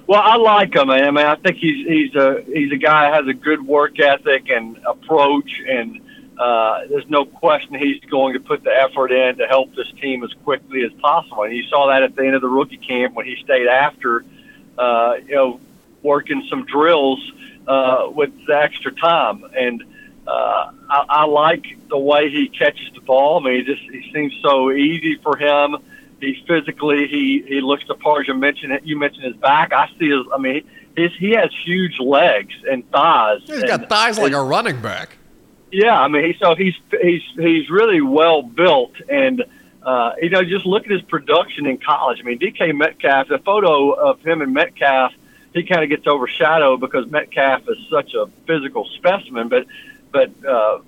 Well, 0.07 0.23
I 0.25 0.37
like 0.37 0.75
him. 0.75 0.89
I 0.89 1.11
mean, 1.11 1.19
I 1.19 1.37
think 1.37 1.59
he's 1.59 1.87
he's 1.87 2.15
a 2.15 2.43
he's 2.47 2.73
a 2.73 2.79
guy 2.79 3.11
that 3.11 3.17
has 3.17 3.29
a 3.29 3.35
good 3.35 3.61
work 3.61 4.01
ethic 4.01 4.49
and 4.49 4.79
approach 4.87 5.61
and 5.69 6.01
uh, 6.39 6.81
there's 6.89 7.09
no 7.09 7.27
question 7.27 7.75
he's 7.75 8.01
going 8.11 8.33
to 8.33 8.41
put 8.41 8.65
the 8.65 8.71
effort 8.71 9.13
in 9.13 9.37
to 9.37 9.47
help 9.47 9.75
this 9.75 9.91
team 10.01 10.23
as 10.25 10.33
quickly 10.45 10.83
as 10.83 10.93
possible. 11.01 11.43
And 11.43 11.55
you 11.55 11.63
saw 11.65 11.89
that 11.89 12.03
at 12.03 12.17
the 12.17 12.25
end 12.25 12.35
of 12.35 12.43
the 12.43 12.49
rookie 12.49 12.77
camp 12.79 13.15
when 13.15 13.27
he 13.27 13.37
stayed 13.43 13.67
after, 13.67 14.25
uh, 14.79 15.15
you 15.27 15.35
know, 15.35 15.61
working 16.03 16.47
some 16.49 16.65
drills 16.67 17.21
uh, 17.67 18.09
with 18.15 18.31
the 18.47 18.57
extra 18.57 18.93
time. 18.93 19.45
And 19.57 19.83
uh, 20.27 20.71
I, 20.91 21.05
I 21.09 21.25
like 21.27 21.65
the 21.89 21.99
way 21.99 22.31
he 22.31 22.49
catches 22.49 22.91
the 22.95 23.01
ball. 23.01 23.41
I 23.41 23.45
mean, 23.45 23.65
he 23.65 23.75
just 23.75 23.83
he 23.83 24.13
seems 24.13 24.35
so 24.43 24.73
easy 24.73 25.17
for 25.17 25.37
him. 25.37 25.77
He 26.21 26.43
physically 26.47 27.07
he 27.09 27.45
he 27.47 27.61
looks 27.61 27.85
the 27.87 27.95
part. 27.95 28.27
You 28.27 28.35
mentioned 28.35 28.81
you 28.85 28.99
mentioned 28.99 29.25
his 29.25 29.37
back. 29.37 29.73
I 29.73 29.89
see 29.99 30.09
his. 30.09 30.25
I 30.35 30.39
mean, 30.39 30.67
his 30.97 31.13
he 31.19 31.33
has 31.33 31.51
huge 31.65 32.01
legs 32.01 32.55
and 32.71 32.89
thighs. 32.91 33.43
He's 33.47 33.65
got 33.65 33.89
thighs 33.89 34.19
like 34.19 34.33
and, 34.33 34.37
a 34.37 34.43
running 34.43 34.81
back. 34.81 35.19
Yeah, 35.71 36.01
I 36.01 36.09
mean, 36.09 36.25
he, 36.25 36.37
so 36.41 36.55
he's 36.55 36.75
he's 37.03 37.23
he's 37.37 37.69
really 37.69 38.01
well 38.01 38.43
built, 38.43 38.95
and 39.09 39.45
uh, 39.87 40.15
you 40.21 40.31
know, 40.31 40.43
just 40.43 40.67
look 40.67 40.85
at 40.85 40.91
his 40.91 41.03
production 41.03 41.65
in 41.67 41.79
college. 41.79 42.19
I 42.21 42.25
mean, 42.25 42.41
DK 42.41 42.77
Metcalf, 42.77 43.29
the 43.29 43.39
photo 43.39 43.93
of 43.93 44.21
him 44.21 44.43
and 44.43 44.53
Metcalf, 44.53 45.13
he 45.55 45.63
kind 45.63 45.85
of 45.85 45.89
gets 45.89 46.07
overshadowed 46.09 46.81
because 46.81 47.09
Metcalf 47.09 47.63
is 47.69 47.79
such 47.89 48.13
a 48.15 48.27
physical 48.47 48.85
specimen, 48.97 49.49
but 49.49 49.67
but 50.11 50.31
uh, 50.45 50.81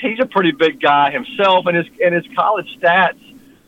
he's 0.00 0.18
a 0.18 0.26
pretty 0.26 0.50
big 0.50 0.80
guy 0.80 1.12
himself, 1.12 1.66
and 1.66 1.76
his 1.76 1.86
and 2.04 2.12
his 2.12 2.26
college 2.34 2.76
stats 2.78 3.20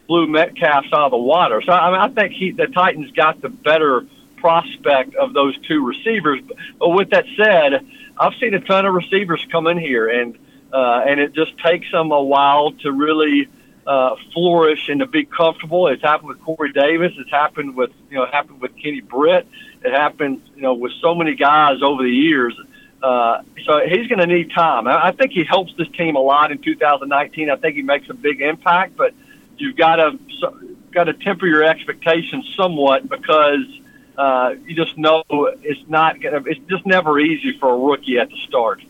blew 0.09 0.27
Metcalf 0.27 0.87
out 0.93 1.07
of 1.07 1.11
the 1.13 1.17
water. 1.17 1.63
So 1.63 1.73
I 1.73 1.91
mean, 1.93 2.01
I 2.01 2.09
think 2.09 2.33
he 2.33 2.51
the 2.51 2.67
Titans 2.67 3.13
got 3.13 3.41
the 3.41 3.49
better 3.49 4.05
prospect 4.37 5.15
of 5.15 5.33
those 5.33 5.57
two 5.67 5.87
receivers. 5.87 6.41
But 6.79 6.89
with 6.89 7.11
that 7.11 7.25
said 7.37 7.87
I've 8.19 8.35
seen 8.41 8.55
a 8.55 8.61
ton 8.61 8.85
of 8.85 8.95
receivers 8.95 9.47
come 9.53 9.69
in 9.69 9.79
here, 9.79 10.09
and 10.09 10.37
uh, 10.73 11.05
and 11.07 11.21
it 11.21 11.35
just 11.35 11.57
takes 11.59 11.91
them 11.93 12.11
a 12.11 12.23
while 12.23 12.73
to 12.73 12.91
really 12.91 13.49
uh, 13.87 14.16
flourish 14.33 14.88
and 14.88 15.00
to 15.00 15.07
be 15.07 15.25
comfortable. 15.25 15.87
It's 15.87 16.02
happened 16.02 16.28
with 16.28 16.40
Corey 16.43 16.73
Davis. 16.73 17.12
It's 17.19 17.31
happened 17.31 17.76
with 17.76 17.90
you 18.11 18.16
know 18.16 18.26
happened 18.26 18.61
with 18.61 18.76
Kenny 18.76 19.00
Britt. 19.00 19.47
It 19.85 19.93
happened 19.93 20.43
you 20.57 20.62
know 20.62 20.75
with 20.75 20.93
so 21.00 21.14
many 21.14 21.35
guys 21.35 21.83
over 21.83 22.02
the 22.02 22.11
years. 22.11 22.59
Uh, 23.02 23.43
so 23.64 23.81
he's 23.87 24.09
going 24.09 24.19
to 24.19 24.26
need 24.26 24.50
time. 24.50 24.88
I, 24.88 25.12
think 25.12 25.31
he 25.31 25.45
helps 25.45 25.73
this 25.76 25.87
team 25.88 26.16
a 26.16 26.21
lot 26.21 26.50
in 26.50 26.59
2019. 26.59 27.50
I 27.50 27.57
think 27.57 27.76
he 27.76 27.83
makes 27.83 28.09
a 28.09 28.14
big 28.14 28.40
impact, 28.40 28.97
but 28.97 29.12
you've 29.59 29.76
got 29.76 29.97
to 29.97 30.19
got 30.90 31.05
to 31.05 31.12
temper 31.12 31.47
your 31.47 31.62
expectations 31.62 32.52
somewhat 32.57 33.09
because 33.09 33.64
uh, 34.16 34.55
you 34.64 34.75
just 34.75 34.97
know 34.99 35.23
it's 35.28 35.88
not 35.88 36.21
gonna. 36.21 36.43
It's 36.47 36.61
just 36.69 36.87
never 36.87 37.21
easy 37.21 37.57
for 37.59 37.73
a 37.73 37.76
rookie 37.76 38.19
at 38.19 38.31
the 38.31 38.37
start. 38.49 38.83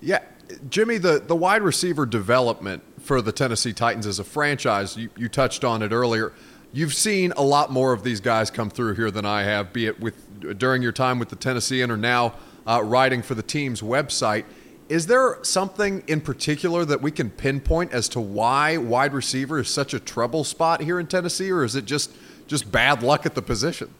Yeah, 0.00 0.20
Jimmy, 0.68 0.98
the 0.98 1.18
the 1.18 1.34
wide 1.34 1.62
receiver 1.62 2.06
development 2.06 2.82
for 3.04 3.20
the 3.20 3.32
Tennessee 3.32 3.72
Titans 3.72 4.06
as 4.06 4.18
a 4.18 4.24
franchise, 4.24 4.96
you, 4.96 5.10
you 5.16 5.28
touched 5.28 5.62
on 5.62 5.82
it 5.82 5.92
earlier. 5.92 6.32
You've 6.72 6.94
seen 6.94 7.32
a 7.36 7.42
lot 7.42 7.70
more 7.70 7.92
of 7.92 8.02
these 8.02 8.20
guys 8.20 8.50
come 8.50 8.70
through 8.70 8.94
here 8.94 9.10
than 9.10 9.24
I 9.26 9.42
have, 9.42 9.72
be 9.72 9.86
it 9.86 10.00
with 10.00 10.58
during 10.58 10.82
your 10.82 10.92
time 10.92 11.18
with 11.18 11.28
the 11.28 11.36
Tennessean 11.36 11.90
or 11.90 11.96
now 11.96 12.34
uh, 12.66 12.82
writing 12.82 13.22
for 13.22 13.34
the 13.34 13.42
team's 13.42 13.80
website. 13.80 14.44
Is 14.88 15.06
there 15.06 15.38
something 15.42 16.02
in 16.06 16.20
particular 16.20 16.84
that 16.84 17.00
we 17.00 17.10
can 17.10 17.30
pinpoint 17.30 17.92
as 17.92 18.08
to 18.10 18.20
why 18.20 18.76
wide 18.76 19.14
receiver 19.14 19.60
is 19.60 19.68
such 19.68 19.94
a 19.94 20.00
trouble 20.00 20.44
spot 20.44 20.82
here 20.82 20.98
in 20.98 21.06
Tennessee, 21.06 21.50
or 21.50 21.64
is 21.64 21.76
it 21.76 21.84
just 21.84 22.10
just 22.46 22.70
bad 22.70 23.02
luck 23.02 23.24
at 23.24 23.34
the 23.34 23.42
position? 23.42 23.94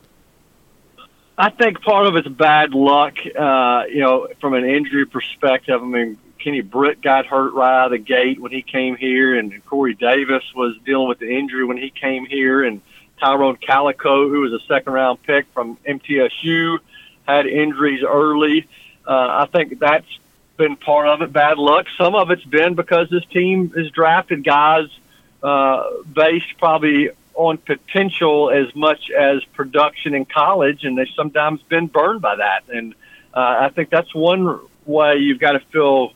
I 1.39 1.51
think 1.51 1.81
part 1.81 2.07
of 2.07 2.17
it's 2.17 2.29
bad 2.29 2.75
luck. 2.75 3.15
Uh, 3.39 3.85
you 3.89 4.01
know, 4.01 4.29
from 4.41 4.55
an 4.55 4.65
injury 4.65 5.07
perspective. 5.07 5.83
I 5.83 5.87
mean, 5.87 6.19
Kenny 6.45 6.61
Britt 6.61 7.01
got 7.01 7.25
hurt 7.25 7.55
right 7.55 7.81
out 7.81 7.87
of 7.87 7.93
the 7.93 7.99
gate 7.99 8.39
when 8.39 8.53
he 8.53 8.61
came 8.61 8.97
here, 8.97 9.35
and 9.35 9.65
Corey 9.65 9.95
Davis 9.95 10.45
was 10.55 10.77
dealing 10.85 11.09
with 11.09 11.19
the 11.19 11.31
injury 11.31 11.65
when 11.65 11.79
he 11.79 11.89
came 11.89 12.27
here, 12.27 12.63
and 12.63 12.83
Tyrone 13.19 13.57
Calico, 13.57 14.29
who 14.29 14.41
was 14.41 14.53
a 14.53 14.61
second 14.67 14.93
round 14.93 15.23
pick 15.23 15.47
from 15.55 15.79
MTSU, 15.89 16.79
had 17.27 17.47
injuries 17.47 18.05
early. 18.07 18.69
Uh, 19.09 19.47
I 19.47 19.49
think 19.51 19.79
that's 19.79 20.07
been 20.59 20.77
part 20.77 21.09
of 21.09 21.23
it. 21.23 21.33
Bad 21.33 21.57
luck. 21.57 21.87
Some 21.97 22.15
of 22.15 22.31
it's 22.31 22.45
been 22.45 22.75
because 22.75 23.09
this 23.09 23.25
team 23.27 23.71
has 23.71 23.91
drafted 23.91 24.45
guys 24.45 24.89
uh, 25.43 25.85
based 26.13 26.59
probably 26.59 27.09
on 27.33 27.57
potential 27.57 28.51
as 28.51 28.75
much 28.75 29.11
as 29.11 29.43
production 29.55 30.15
in 30.15 30.27
college, 30.27 30.85
and 30.85 30.99
they've 30.99 31.09
sometimes 31.17 31.63
been 31.63 31.87
burned 31.87 32.21
by 32.21 32.37
that. 32.37 32.65
And 32.69 32.95
uh, 33.33 33.57
I 33.61 33.71
think 33.71 33.89
that's 33.89 34.15
one 34.15 34.61
way 34.85 35.17
you've 35.17 35.41
got 35.41 35.53
to 35.53 35.61
feel 35.61 36.13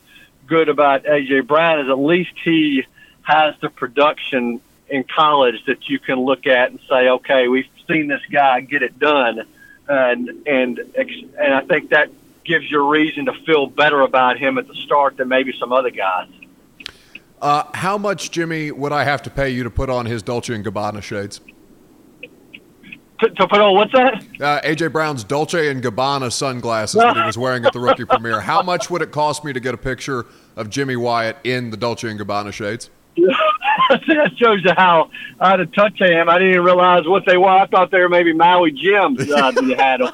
good 0.49 0.67
about 0.67 1.03
AJ 1.03 1.47
Brown 1.47 1.79
is 1.79 1.89
at 1.89 1.99
least 1.99 2.31
he 2.43 2.83
has 3.21 3.55
the 3.61 3.69
production 3.69 4.59
in 4.89 5.03
college 5.03 5.63
that 5.67 5.87
you 5.87 5.99
can 5.99 6.19
look 6.19 6.47
at 6.47 6.71
and 6.71 6.79
say, 6.89 7.09
okay, 7.09 7.47
we've 7.47 7.67
seen 7.87 8.07
this 8.07 8.21
guy 8.31 8.61
get 8.61 8.81
it 8.81 8.97
done, 8.99 9.45
and 9.87 10.29
and 10.47 10.79
and 10.79 11.53
I 11.53 11.61
think 11.61 11.91
that 11.91 12.09
gives 12.43 12.69
you 12.69 12.83
a 12.83 12.89
reason 12.89 13.25
to 13.25 13.33
feel 13.45 13.67
better 13.67 14.01
about 14.01 14.39
him 14.39 14.57
at 14.57 14.67
the 14.67 14.73
start 14.73 15.17
than 15.17 15.27
maybe 15.27 15.53
some 15.59 15.71
other 15.71 15.91
guys. 15.91 16.27
Uh, 17.41 17.63
how 17.73 17.97
much, 17.97 18.31
Jimmy, 18.31 18.71
would 18.71 18.91
I 18.91 19.03
have 19.03 19.21
to 19.23 19.29
pay 19.29 19.49
you 19.49 19.63
to 19.63 19.69
put 19.69 19.89
on 19.89 20.05
his 20.05 20.23
Dolce 20.23 20.53
and 20.53 20.65
Gabbana 20.65 21.01
shades? 21.01 21.39
To, 23.19 23.29
to 23.29 23.47
put 23.47 23.59
on 23.59 23.73
what's 23.73 23.91
that? 23.91 24.23
Uh, 24.39 24.61
AJ 24.61 24.93
Brown's 24.93 25.23
Dolce 25.23 25.69
and 25.69 25.83
Gabbana 25.83 26.31
sunglasses 26.31 27.01
that 27.01 27.17
he 27.17 27.23
was 27.23 27.37
wearing 27.37 27.65
at 27.65 27.73
the 27.73 27.79
rookie 27.79 28.05
premiere. 28.09 28.39
How 28.39 28.61
much 28.61 28.89
would 28.89 29.01
it 29.01 29.11
cost 29.11 29.43
me 29.43 29.51
to 29.51 29.59
get 29.59 29.73
a 29.73 29.77
picture 29.77 30.25
of 30.55 30.69
Jimmy 30.69 30.95
Wyatt 30.95 31.37
in 31.43 31.69
the 31.69 31.77
Dolce 31.77 32.09
and 32.09 32.19
Gabbana 32.19 32.53
shades? 32.53 32.89
that 33.89 34.31
shows 34.37 34.63
you 34.63 34.71
how 34.75 35.09
out 35.41 35.59
of 35.59 35.73
touch 35.73 36.01
I 36.01 36.11
am. 36.11 36.29
I 36.29 36.37
didn't 36.37 36.53
even 36.53 36.63
realize 36.63 37.07
what 37.07 37.25
they 37.25 37.37
were. 37.37 37.49
I 37.49 37.65
thought 37.65 37.91
they 37.91 37.99
were 37.99 38.09
maybe 38.09 38.33
Maui 38.33 38.71
Jims 38.71 39.29
uh, 39.31 39.51
that 39.51 39.63
you 39.63 39.75
had. 39.75 40.01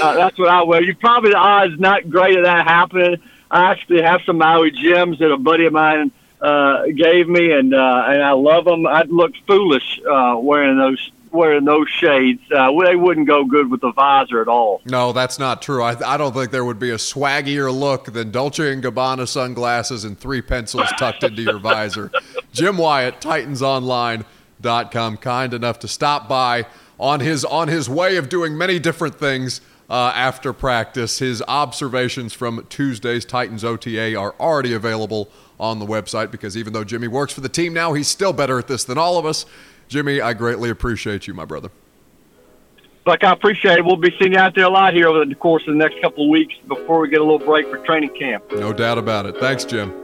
Uh, 0.00 0.14
that's 0.14 0.38
what 0.38 0.50
I 0.50 0.62
wear. 0.62 0.82
You 0.82 0.94
probably 0.94 1.30
the 1.30 1.38
odds 1.38 1.80
not 1.80 2.10
great 2.10 2.36
of 2.36 2.44
that 2.44 2.66
happening. 2.66 3.16
I 3.50 3.70
actually 3.70 4.02
have 4.02 4.20
some 4.26 4.36
Maui 4.36 4.70
Jims 4.70 5.18
that 5.18 5.32
a 5.32 5.38
buddy 5.38 5.64
of 5.64 5.72
mine 5.72 6.12
uh, 6.42 6.84
gave 6.94 7.26
me, 7.26 7.52
and 7.52 7.72
uh, 7.72 8.04
and 8.06 8.22
I 8.22 8.32
love 8.32 8.66
them. 8.66 8.86
I'd 8.86 9.08
look 9.08 9.32
foolish 9.46 9.98
uh, 10.00 10.36
wearing 10.38 10.76
those 10.76 11.10
wearing 11.38 11.64
those 11.64 11.88
shades. 11.88 12.42
Uh, 12.54 12.70
they 12.84 12.96
wouldn't 12.96 13.28
go 13.28 13.44
good 13.44 13.70
with 13.70 13.80
the 13.80 13.92
visor 13.92 14.42
at 14.42 14.48
all. 14.48 14.82
No, 14.84 15.12
that's 15.12 15.38
not 15.38 15.62
true. 15.62 15.82
I, 15.82 15.96
I 16.04 16.16
don't 16.16 16.34
think 16.34 16.50
there 16.50 16.64
would 16.64 16.80
be 16.80 16.90
a 16.90 16.96
swaggier 16.96 17.72
look 17.72 18.12
than 18.12 18.30
Dolce 18.30 18.72
and 18.72 18.82
Gabbana 18.82 19.28
sunglasses 19.28 20.04
and 20.04 20.18
three 20.18 20.42
pencils 20.42 20.88
tucked 20.98 21.22
into 21.22 21.42
your 21.42 21.58
visor. 21.58 22.10
Jim 22.52 22.76
Wyatt, 22.76 23.20
TitansOnline.com, 23.20 25.16
kind 25.18 25.54
enough 25.54 25.78
to 25.78 25.88
stop 25.88 26.28
by 26.28 26.66
on 26.98 27.20
his 27.20 27.44
on 27.44 27.68
his 27.68 27.88
way 27.88 28.16
of 28.16 28.28
doing 28.28 28.58
many 28.58 28.78
different 28.78 29.14
things. 29.14 29.60
Uh, 29.90 30.12
after 30.14 30.52
practice, 30.52 31.18
his 31.18 31.42
observations 31.48 32.34
from 32.34 32.66
Tuesday's 32.68 33.24
Titans 33.24 33.64
OTA 33.64 34.14
are 34.16 34.34
already 34.38 34.74
available 34.74 35.30
on 35.58 35.78
the 35.78 35.86
website 35.86 36.30
because 36.30 36.58
even 36.58 36.74
though 36.74 36.84
Jimmy 36.84 37.08
works 37.08 37.32
for 37.32 37.40
the 37.40 37.48
team 37.48 37.72
now, 37.72 37.94
he's 37.94 38.08
still 38.08 38.34
better 38.34 38.58
at 38.58 38.68
this 38.68 38.84
than 38.84 38.98
all 38.98 39.16
of 39.16 39.24
us. 39.24 39.46
Jimmy, 39.88 40.20
I 40.20 40.34
greatly 40.34 40.70
appreciate 40.70 41.26
you, 41.26 41.34
my 41.34 41.44
brother. 41.44 41.70
Like 43.06 43.24
I 43.24 43.32
appreciate 43.32 43.78
it. 43.78 43.84
We'll 43.84 43.96
be 43.96 44.14
seeing 44.18 44.32
you 44.32 44.38
out 44.38 44.54
there 44.54 44.64
a 44.64 44.70
lot 44.70 44.92
here 44.92 45.08
over 45.08 45.24
the 45.24 45.34
course 45.34 45.62
of 45.66 45.72
the 45.72 45.78
next 45.78 46.00
couple 46.02 46.24
of 46.24 46.30
weeks 46.30 46.54
before 46.66 47.00
we 47.00 47.08
get 47.08 47.20
a 47.20 47.24
little 47.24 47.38
break 47.38 47.68
for 47.70 47.78
training 47.78 48.10
camp. 48.10 48.44
No 48.52 48.72
doubt 48.72 48.98
about 48.98 49.24
it. 49.24 49.36
Thanks, 49.38 49.64
Jim. 49.64 49.94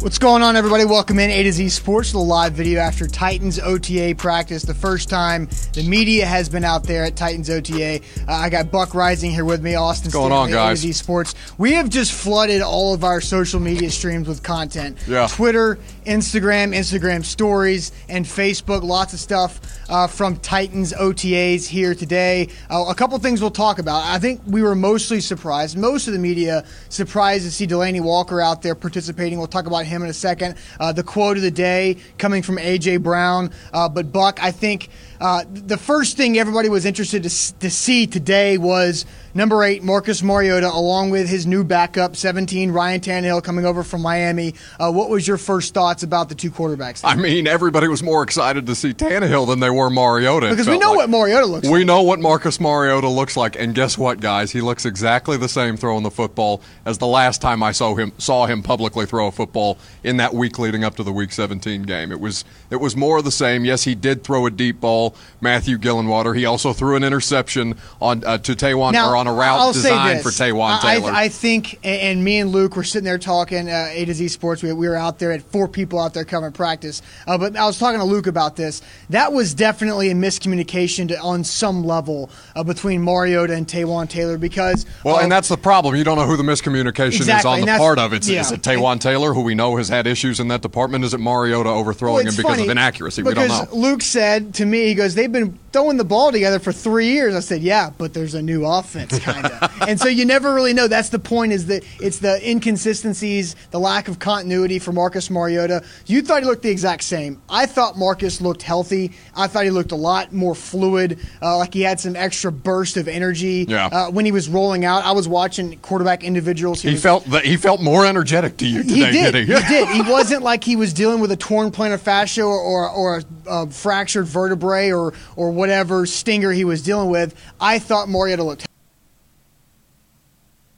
What's 0.00 0.18
going 0.18 0.44
on, 0.44 0.54
everybody? 0.54 0.84
Welcome 0.84 1.18
in 1.18 1.28
A 1.28 1.42
to 1.42 1.50
Z 1.50 1.70
Sports, 1.70 2.12
the 2.12 2.18
live 2.18 2.52
video 2.52 2.78
after 2.78 3.08
Titans 3.08 3.58
OTA 3.58 4.14
practice. 4.16 4.62
The 4.62 4.72
first 4.72 5.08
time 5.08 5.48
the 5.72 5.82
media 5.82 6.24
has 6.24 6.48
been 6.48 6.62
out 6.62 6.84
there 6.84 7.02
at 7.02 7.16
Titans 7.16 7.50
OTA. 7.50 7.96
Uh, 8.28 8.32
I 8.32 8.48
got 8.48 8.70
Buck 8.70 8.90
Reising 8.90 9.32
here 9.32 9.44
with 9.44 9.60
me, 9.60 9.74
Austin. 9.74 10.06
What's 10.06 10.14
going 10.14 10.32
on, 10.32 10.50
guys? 10.52 10.84
A 10.84 10.86
to 10.86 10.86
Z 10.88 10.92
Sports. 10.92 11.34
We 11.58 11.72
have 11.72 11.88
just 11.90 12.12
flooded 12.12 12.62
all 12.62 12.94
of 12.94 13.02
our 13.02 13.20
social 13.20 13.58
media 13.58 13.90
streams 13.90 14.28
with 14.28 14.40
content. 14.40 14.98
Yeah. 15.08 15.26
Twitter, 15.26 15.80
Instagram, 16.08 16.74
Instagram 16.74 17.22
stories, 17.24 17.92
and 18.08 18.24
Facebook. 18.24 18.82
Lots 18.82 19.12
of 19.12 19.20
stuff 19.20 19.60
uh, 19.90 20.06
from 20.06 20.36
Titans 20.36 20.94
OTAs 20.94 21.66
here 21.66 21.94
today. 21.94 22.48
Uh, 22.70 22.86
a 22.88 22.94
couple 22.94 23.18
things 23.18 23.42
we'll 23.42 23.50
talk 23.50 23.78
about. 23.78 24.02
I 24.04 24.18
think 24.18 24.40
we 24.46 24.62
were 24.62 24.74
mostly 24.74 25.20
surprised, 25.20 25.76
most 25.76 26.06
of 26.06 26.14
the 26.14 26.18
media 26.18 26.64
surprised 26.88 27.44
to 27.44 27.50
see 27.50 27.66
Delanie 27.66 28.00
Walker 28.00 28.40
out 28.40 28.62
there 28.62 28.74
participating. 28.74 29.38
We'll 29.38 29.46
talk 29.48 29.66
about 29.66 29.84
him 29.84 30.02
in 30.02 30.08
a 30.08 30.14
second. 30.14 30.56
Uh, 30.80 30.92
the 30.92 31.02
quote 31.02 31.36
of 31.36 31.42
the 31.42 31.50
day 31.50 31.98
coming 32.16 32.42
from 32.42 32.58
A.J. 32.58 32.96
Brown. 32.96 33.50
Uh, 33.72 33.88
but, 33.88 34.10
Buck, 34.10 34.42
I 34.42 34.50
think 34.50 34.88
uh, 35.20 35.44
the 35.50 35.76
first 35.76 36.16
thing 36.16 36.38
everybody 36.38 36.68
was 36.68 36.84
interested 36.84 37.22
to, 37.22 37.58
to 37.58 37.70
see 37.70 38.06
today 38.06 38.58
was 38.58 39.04
number 39.34 39.62
eight, 39.64 39.82
Marcus 39.82 40.22
Mariota, 40.22 40.68
along 40.68 41.10
with 41.10 41.28
his 41.28 41.46
new 41.46 41.64
backup, 41.64 42.16
17, 42.16 42.70
Ryan 42.70 43.00
Tannehill, 43.00 43.42
coming 43.42 43.64
over 43.64 43.82
from 43.82 44.02
Miami. 44.02 44.54
Uh, 44.78 44.90
what 44.90 45.10
was 45.10 45.26
your 45.26 45.36
first 45.38 45.74
thoughts 45.74 46.02
about 46.02 46.28
the 46.28 46.34
two 46.34 46.50
quarterbacks? 46.50 47.02
I 47.04 47.14
mean, 47.14 47.46
everybody 47.46 47.88
was 47.88 48.02
more 48.02 48.22
excited 48.22 48.66
to 48.66 48.74
see 48.74 48.92
Tannehill 48.94 49.46
than 49.46 49.60
they 49.60 49.70
were 49.70 49.90
Mariota. 49.90 50.50
Because 50.50 50.68
we 50.68 50.78
know 50.78 50.90
like. 50.90 50.96
what 50.98 51.10
Mariota 51.10 51.46
looks 51.46 51.68
we 51.68 51.78
like. 51.78 51.86
know 51.86 52.02
what 52.02 52.18
Marcus 52.20 52.60
Mariota 52.60 53.08
looks 53.08 53.36
like. 53.36 53.56
And 53.58 53.74
guess 53.74 53.96
what, 53.98 54.20
guys? 54.20 54.50
He 54.52 54.60
looks 54.60 54.84
exactly 54.84 55.36
the 55.36 55.48
same 55.48 55.76
throwing 55.76 56.02
the 56.02 56.10
football 56.10 56.60
as 56.84 56.98
the 56.98 57.06
last 57.06 57.40
time 57.42 57.62
I 57.62 57.72
saw 57.72 57.94
him 57.94 58.12
saw 58.18 58.46
him 58.46 58.62
publicly 58.62 59.06
throw 59.06 59.26
a 59.28 59.32
football 59.32 59.78
in 60.02 60.16
that 60.18 60.34
week 60.34 60.58
leading 60.58 60.84
up 60.84 60.96
to 60.96 61.02
the 61.02 61.12
Week 61.12 61.32
17 61.32 61.82
game. 61.82 62.12
It 62.12 62.20
was 62.20 62.44
it 62.70 62.76
was 62.76 62.96
more 62.96 63.18
of 63.18 63.24
the 63.24 63.30
same. 63.30 63.64
Yes, 63.64 63.84
he 63.84 63.94
did 63.94 64.24
throw 64.24 64.46
a 64.46 64.50
deep 64.50 64.80
ball, 64.80 65.07
Matthew 65.40 65.78
Gillenwater. 65.78 66.36
He 66.36 66.44
also 66.44 66.72
threw 66.72 66.96
an 66.96 67.04
interception 67.04 67.76
on 68.00 68.24
uh, 68.24 68.38
to 68.38 68.52
Taywan 68.52 68.92
now, 68.92 69.10
or 69.10 69.16
on 69.16 69.26
a 69.26 69.32
route 69.32 69.60
I'll 69.60 69.72
designed 69.72 70.22
for 70.22 70.30
Taywan 70.30 70.80
Taylor. 70.80 71.10
I, 71.10 71.24
I, 71.24 71.28
think, 71.28 71.78
and 71.84 72.22
me 72.22 72.38
and 72.38 72.50
Luke 72.50 72.76
were 72.76 72.84
sitting 72.84 73.04
there 73.04 73.18
talking 73.18 73.68
uh, 73.68 73.88
A 73.90 74.04
to 74.04 74.14
Z 74.14 74.28
Sports. 74.28 74.62
We, 74.62 74.72
we, 74.72 74.88
were 74.88 74.96
out 74.96 75.18
there 75.18 75.32
at 75.32 75.42
four 75.42 75.68
people 75.68 75.98
out 76.00 76.14
there 76.14 76.24
covering 76.24 76.52
practice. 76.52 77.02
Uh, 77.26 77.38
but 77.38 77.56
I 77.56 77.66
was 77.66 77.78
talking 77.78 78.00
to 78.00 78.04
Luke 78.06 78.26
about 78.26 78.56
this. 78.56 78.82
That 79.10 79.32
was 79.32 79.54
definitely 79.54 80.10
a 80.10 80.14
miscommunication 80.14 81.08
to, 81.08 81.20
on 81.20 81.44
some 81.44 81.84
level 81.84 82.30
uh, 82.54 82.62
between 82.62 83.02
Mariota 83.02 83.54
and 83.54 83.66
Taywan 83.66 84.08
Taylor 84.08 84.38
because. 84.38 84.86
Well, 85.04 85.18
and 85.18 85.30
that's 85.30 85.48
the 85.48 85.56
problem. 85.56 85.96
You 85.96 86.04
don't 86.04 86.16
know 86.16 86.26
who 86.26 86.36
the 86.36 86.42
miscommunication 86.42 87.16
exactly, 87.16 87.50
is 87.52 87.60
on 87.60 87.60
the 87.60 87.78
part 87.78 87.98
of 87.98 88.12
It's, 88.12 88.28
Yeah. 88.28 88.40
Is 88.40 88.52
it 88.52 88.62
Taywan 88.62 89.00
Taylor, 89.00 89.34
who 89.34 89.42
we 89.42 89.54
know 89.54 89.76
has 89.76 89.88
had 89.88 90.06
issues 90.06 90.40
in 90.40 90.48
that 90.48 90.62
department? 90.62 91.04
Is 91.04 91.14
it 91.14 91.20
Mariota 91.20 91.68
overthrowing 91.68 92.24
well, 92.24 92.26
him 92.26 92.36
because 92.36 92.56
funny, 92.56 92.64
of 92.64 92.70
inaccuracy? 92.70 93.22
Because 93.22 93.36
we 93.36 93.48
don't 93.48 93.72
know. 93.72 93.78
Luke 93.78 94.02
said 94.02 94.54
to 94.54 94.66
me, 94.66 94.94
goes, 94.98 95.14
they've 95.14 95.32
been 95.32 95.58
throwing 95.72 95.96
the 95.96 96.04
ball 96.04 96.32
together 96.32 96.58
for 96.58 96.72
three 96.72 97.08
years. 97.08 97.34
I 97.34 97.40
said, 97.40 97.62
yeah, 97.62 97.90
but 97.96 98.14
there's 98.14 98.34
a 98.34 98.42
new 98.42 98.64
offense, 98.64 99.18
kind 99.20 99.46
of. 99.46 99.82
and 99.88 100.00
so 100.00 100.08
you 100.08 100.24
never 100.24 100.54
really 100.54 100.72
know. 100.72 100.88
That's 100.88 101.10
the 101.10 101.18
point. 101.18 101.52
Is 101.52 101.66
that 101.66 101.84
it's 102.00 102.18
the 102.18 102.48
inconsistencies, 102.48 103.54
the 103.70 103.80
lack 103.80 104.08
of 104.08 104.18
continuity 104.18 104.78
for 104.78 104.92
Marcus 104.92 105.30
Mariota. 105.30 105.84
You 106.06 106.22
thought 106.22 106.42
he 106.42 106.48
looked 106.48 106.62
the 106.62 106.70
exact 106.70 107.04
same. 107.04 107.40
I 107.48 107.66
thought 107.66 107.98
Marcus 107.98 108.40
looked 108.40 108.62
healthy. 108.62 109.12
I 109.34 109.46
thought 109.46 109.64
he 109.64 109.70
looked 109.70 109.92
a 109.92 109.96
lot 109.96 110.32
more 110.32 110.54
fluid, 110.54 111.18
uh, 111.42 111.58
like 111.58 111.74
he 111.74 111.82
had 111.82 112.00
some 112.00 112.16
extra 112.16 112.50
burst 112.50 112.96
of 112.96 113.08
energy 113.08 113.66
yeah. 113.68 113.86
uh, 113.86 114.10
when 114.10 114.24
he 114.24 114.32
was 114.32 114.48
rolling 114.48 114.84
out. 114.84 115.04
I 115.04 115.12
was 115.12 115.28
watching 115.28 115.78
quarterback 115.78 116.24
individuals. 116.24 116.82
He, 116.82 116.92
was, 116.92 117.02
felt 117.02 117.24
that 117.26 117.44
he 117.44 117.56
felt 117.56 117.80
more 117.80 118.06
energetic 118.06 118.56
to 118.58 118.66
you 118.66 118.82
today. 118.82 118.94
He 118.94 119.00
did. 119.12 119.32
did 119.32 119.48
he? 119.48 119.54
he 119.54 119.68
did. 119.68 119.88
He 119.88 120.02
wasn't 120.02 120.42
like 120.42 120.64
he 120.64 120.76
was 120.76 120.92
dealing 120.92 121.20
with 121.20 121.30
a 121.30 121.36
torn 121.36 121.70
plantar 121.70 121.98
fascia 121.98 122.42
or 122.42 122.58
or, 122.58 122.88
or 122.88 123.18
a, 123.18 123.24
a 123.50 123.70
fractured 123.70 124.26
vertebrae 124.26 124.90
or 124.90 125.12
or 125.36 125.50
whatever 125.58 126.06
stinger 126.06 126.52
he 126.52 126.64
was 126.64 126.82
dealing 126.82 127.10
with. 127.10 127.34
I 127.60 127.80
thought 127.80 128.08
Mariota 128.08 128.44
looked 128.44 128.64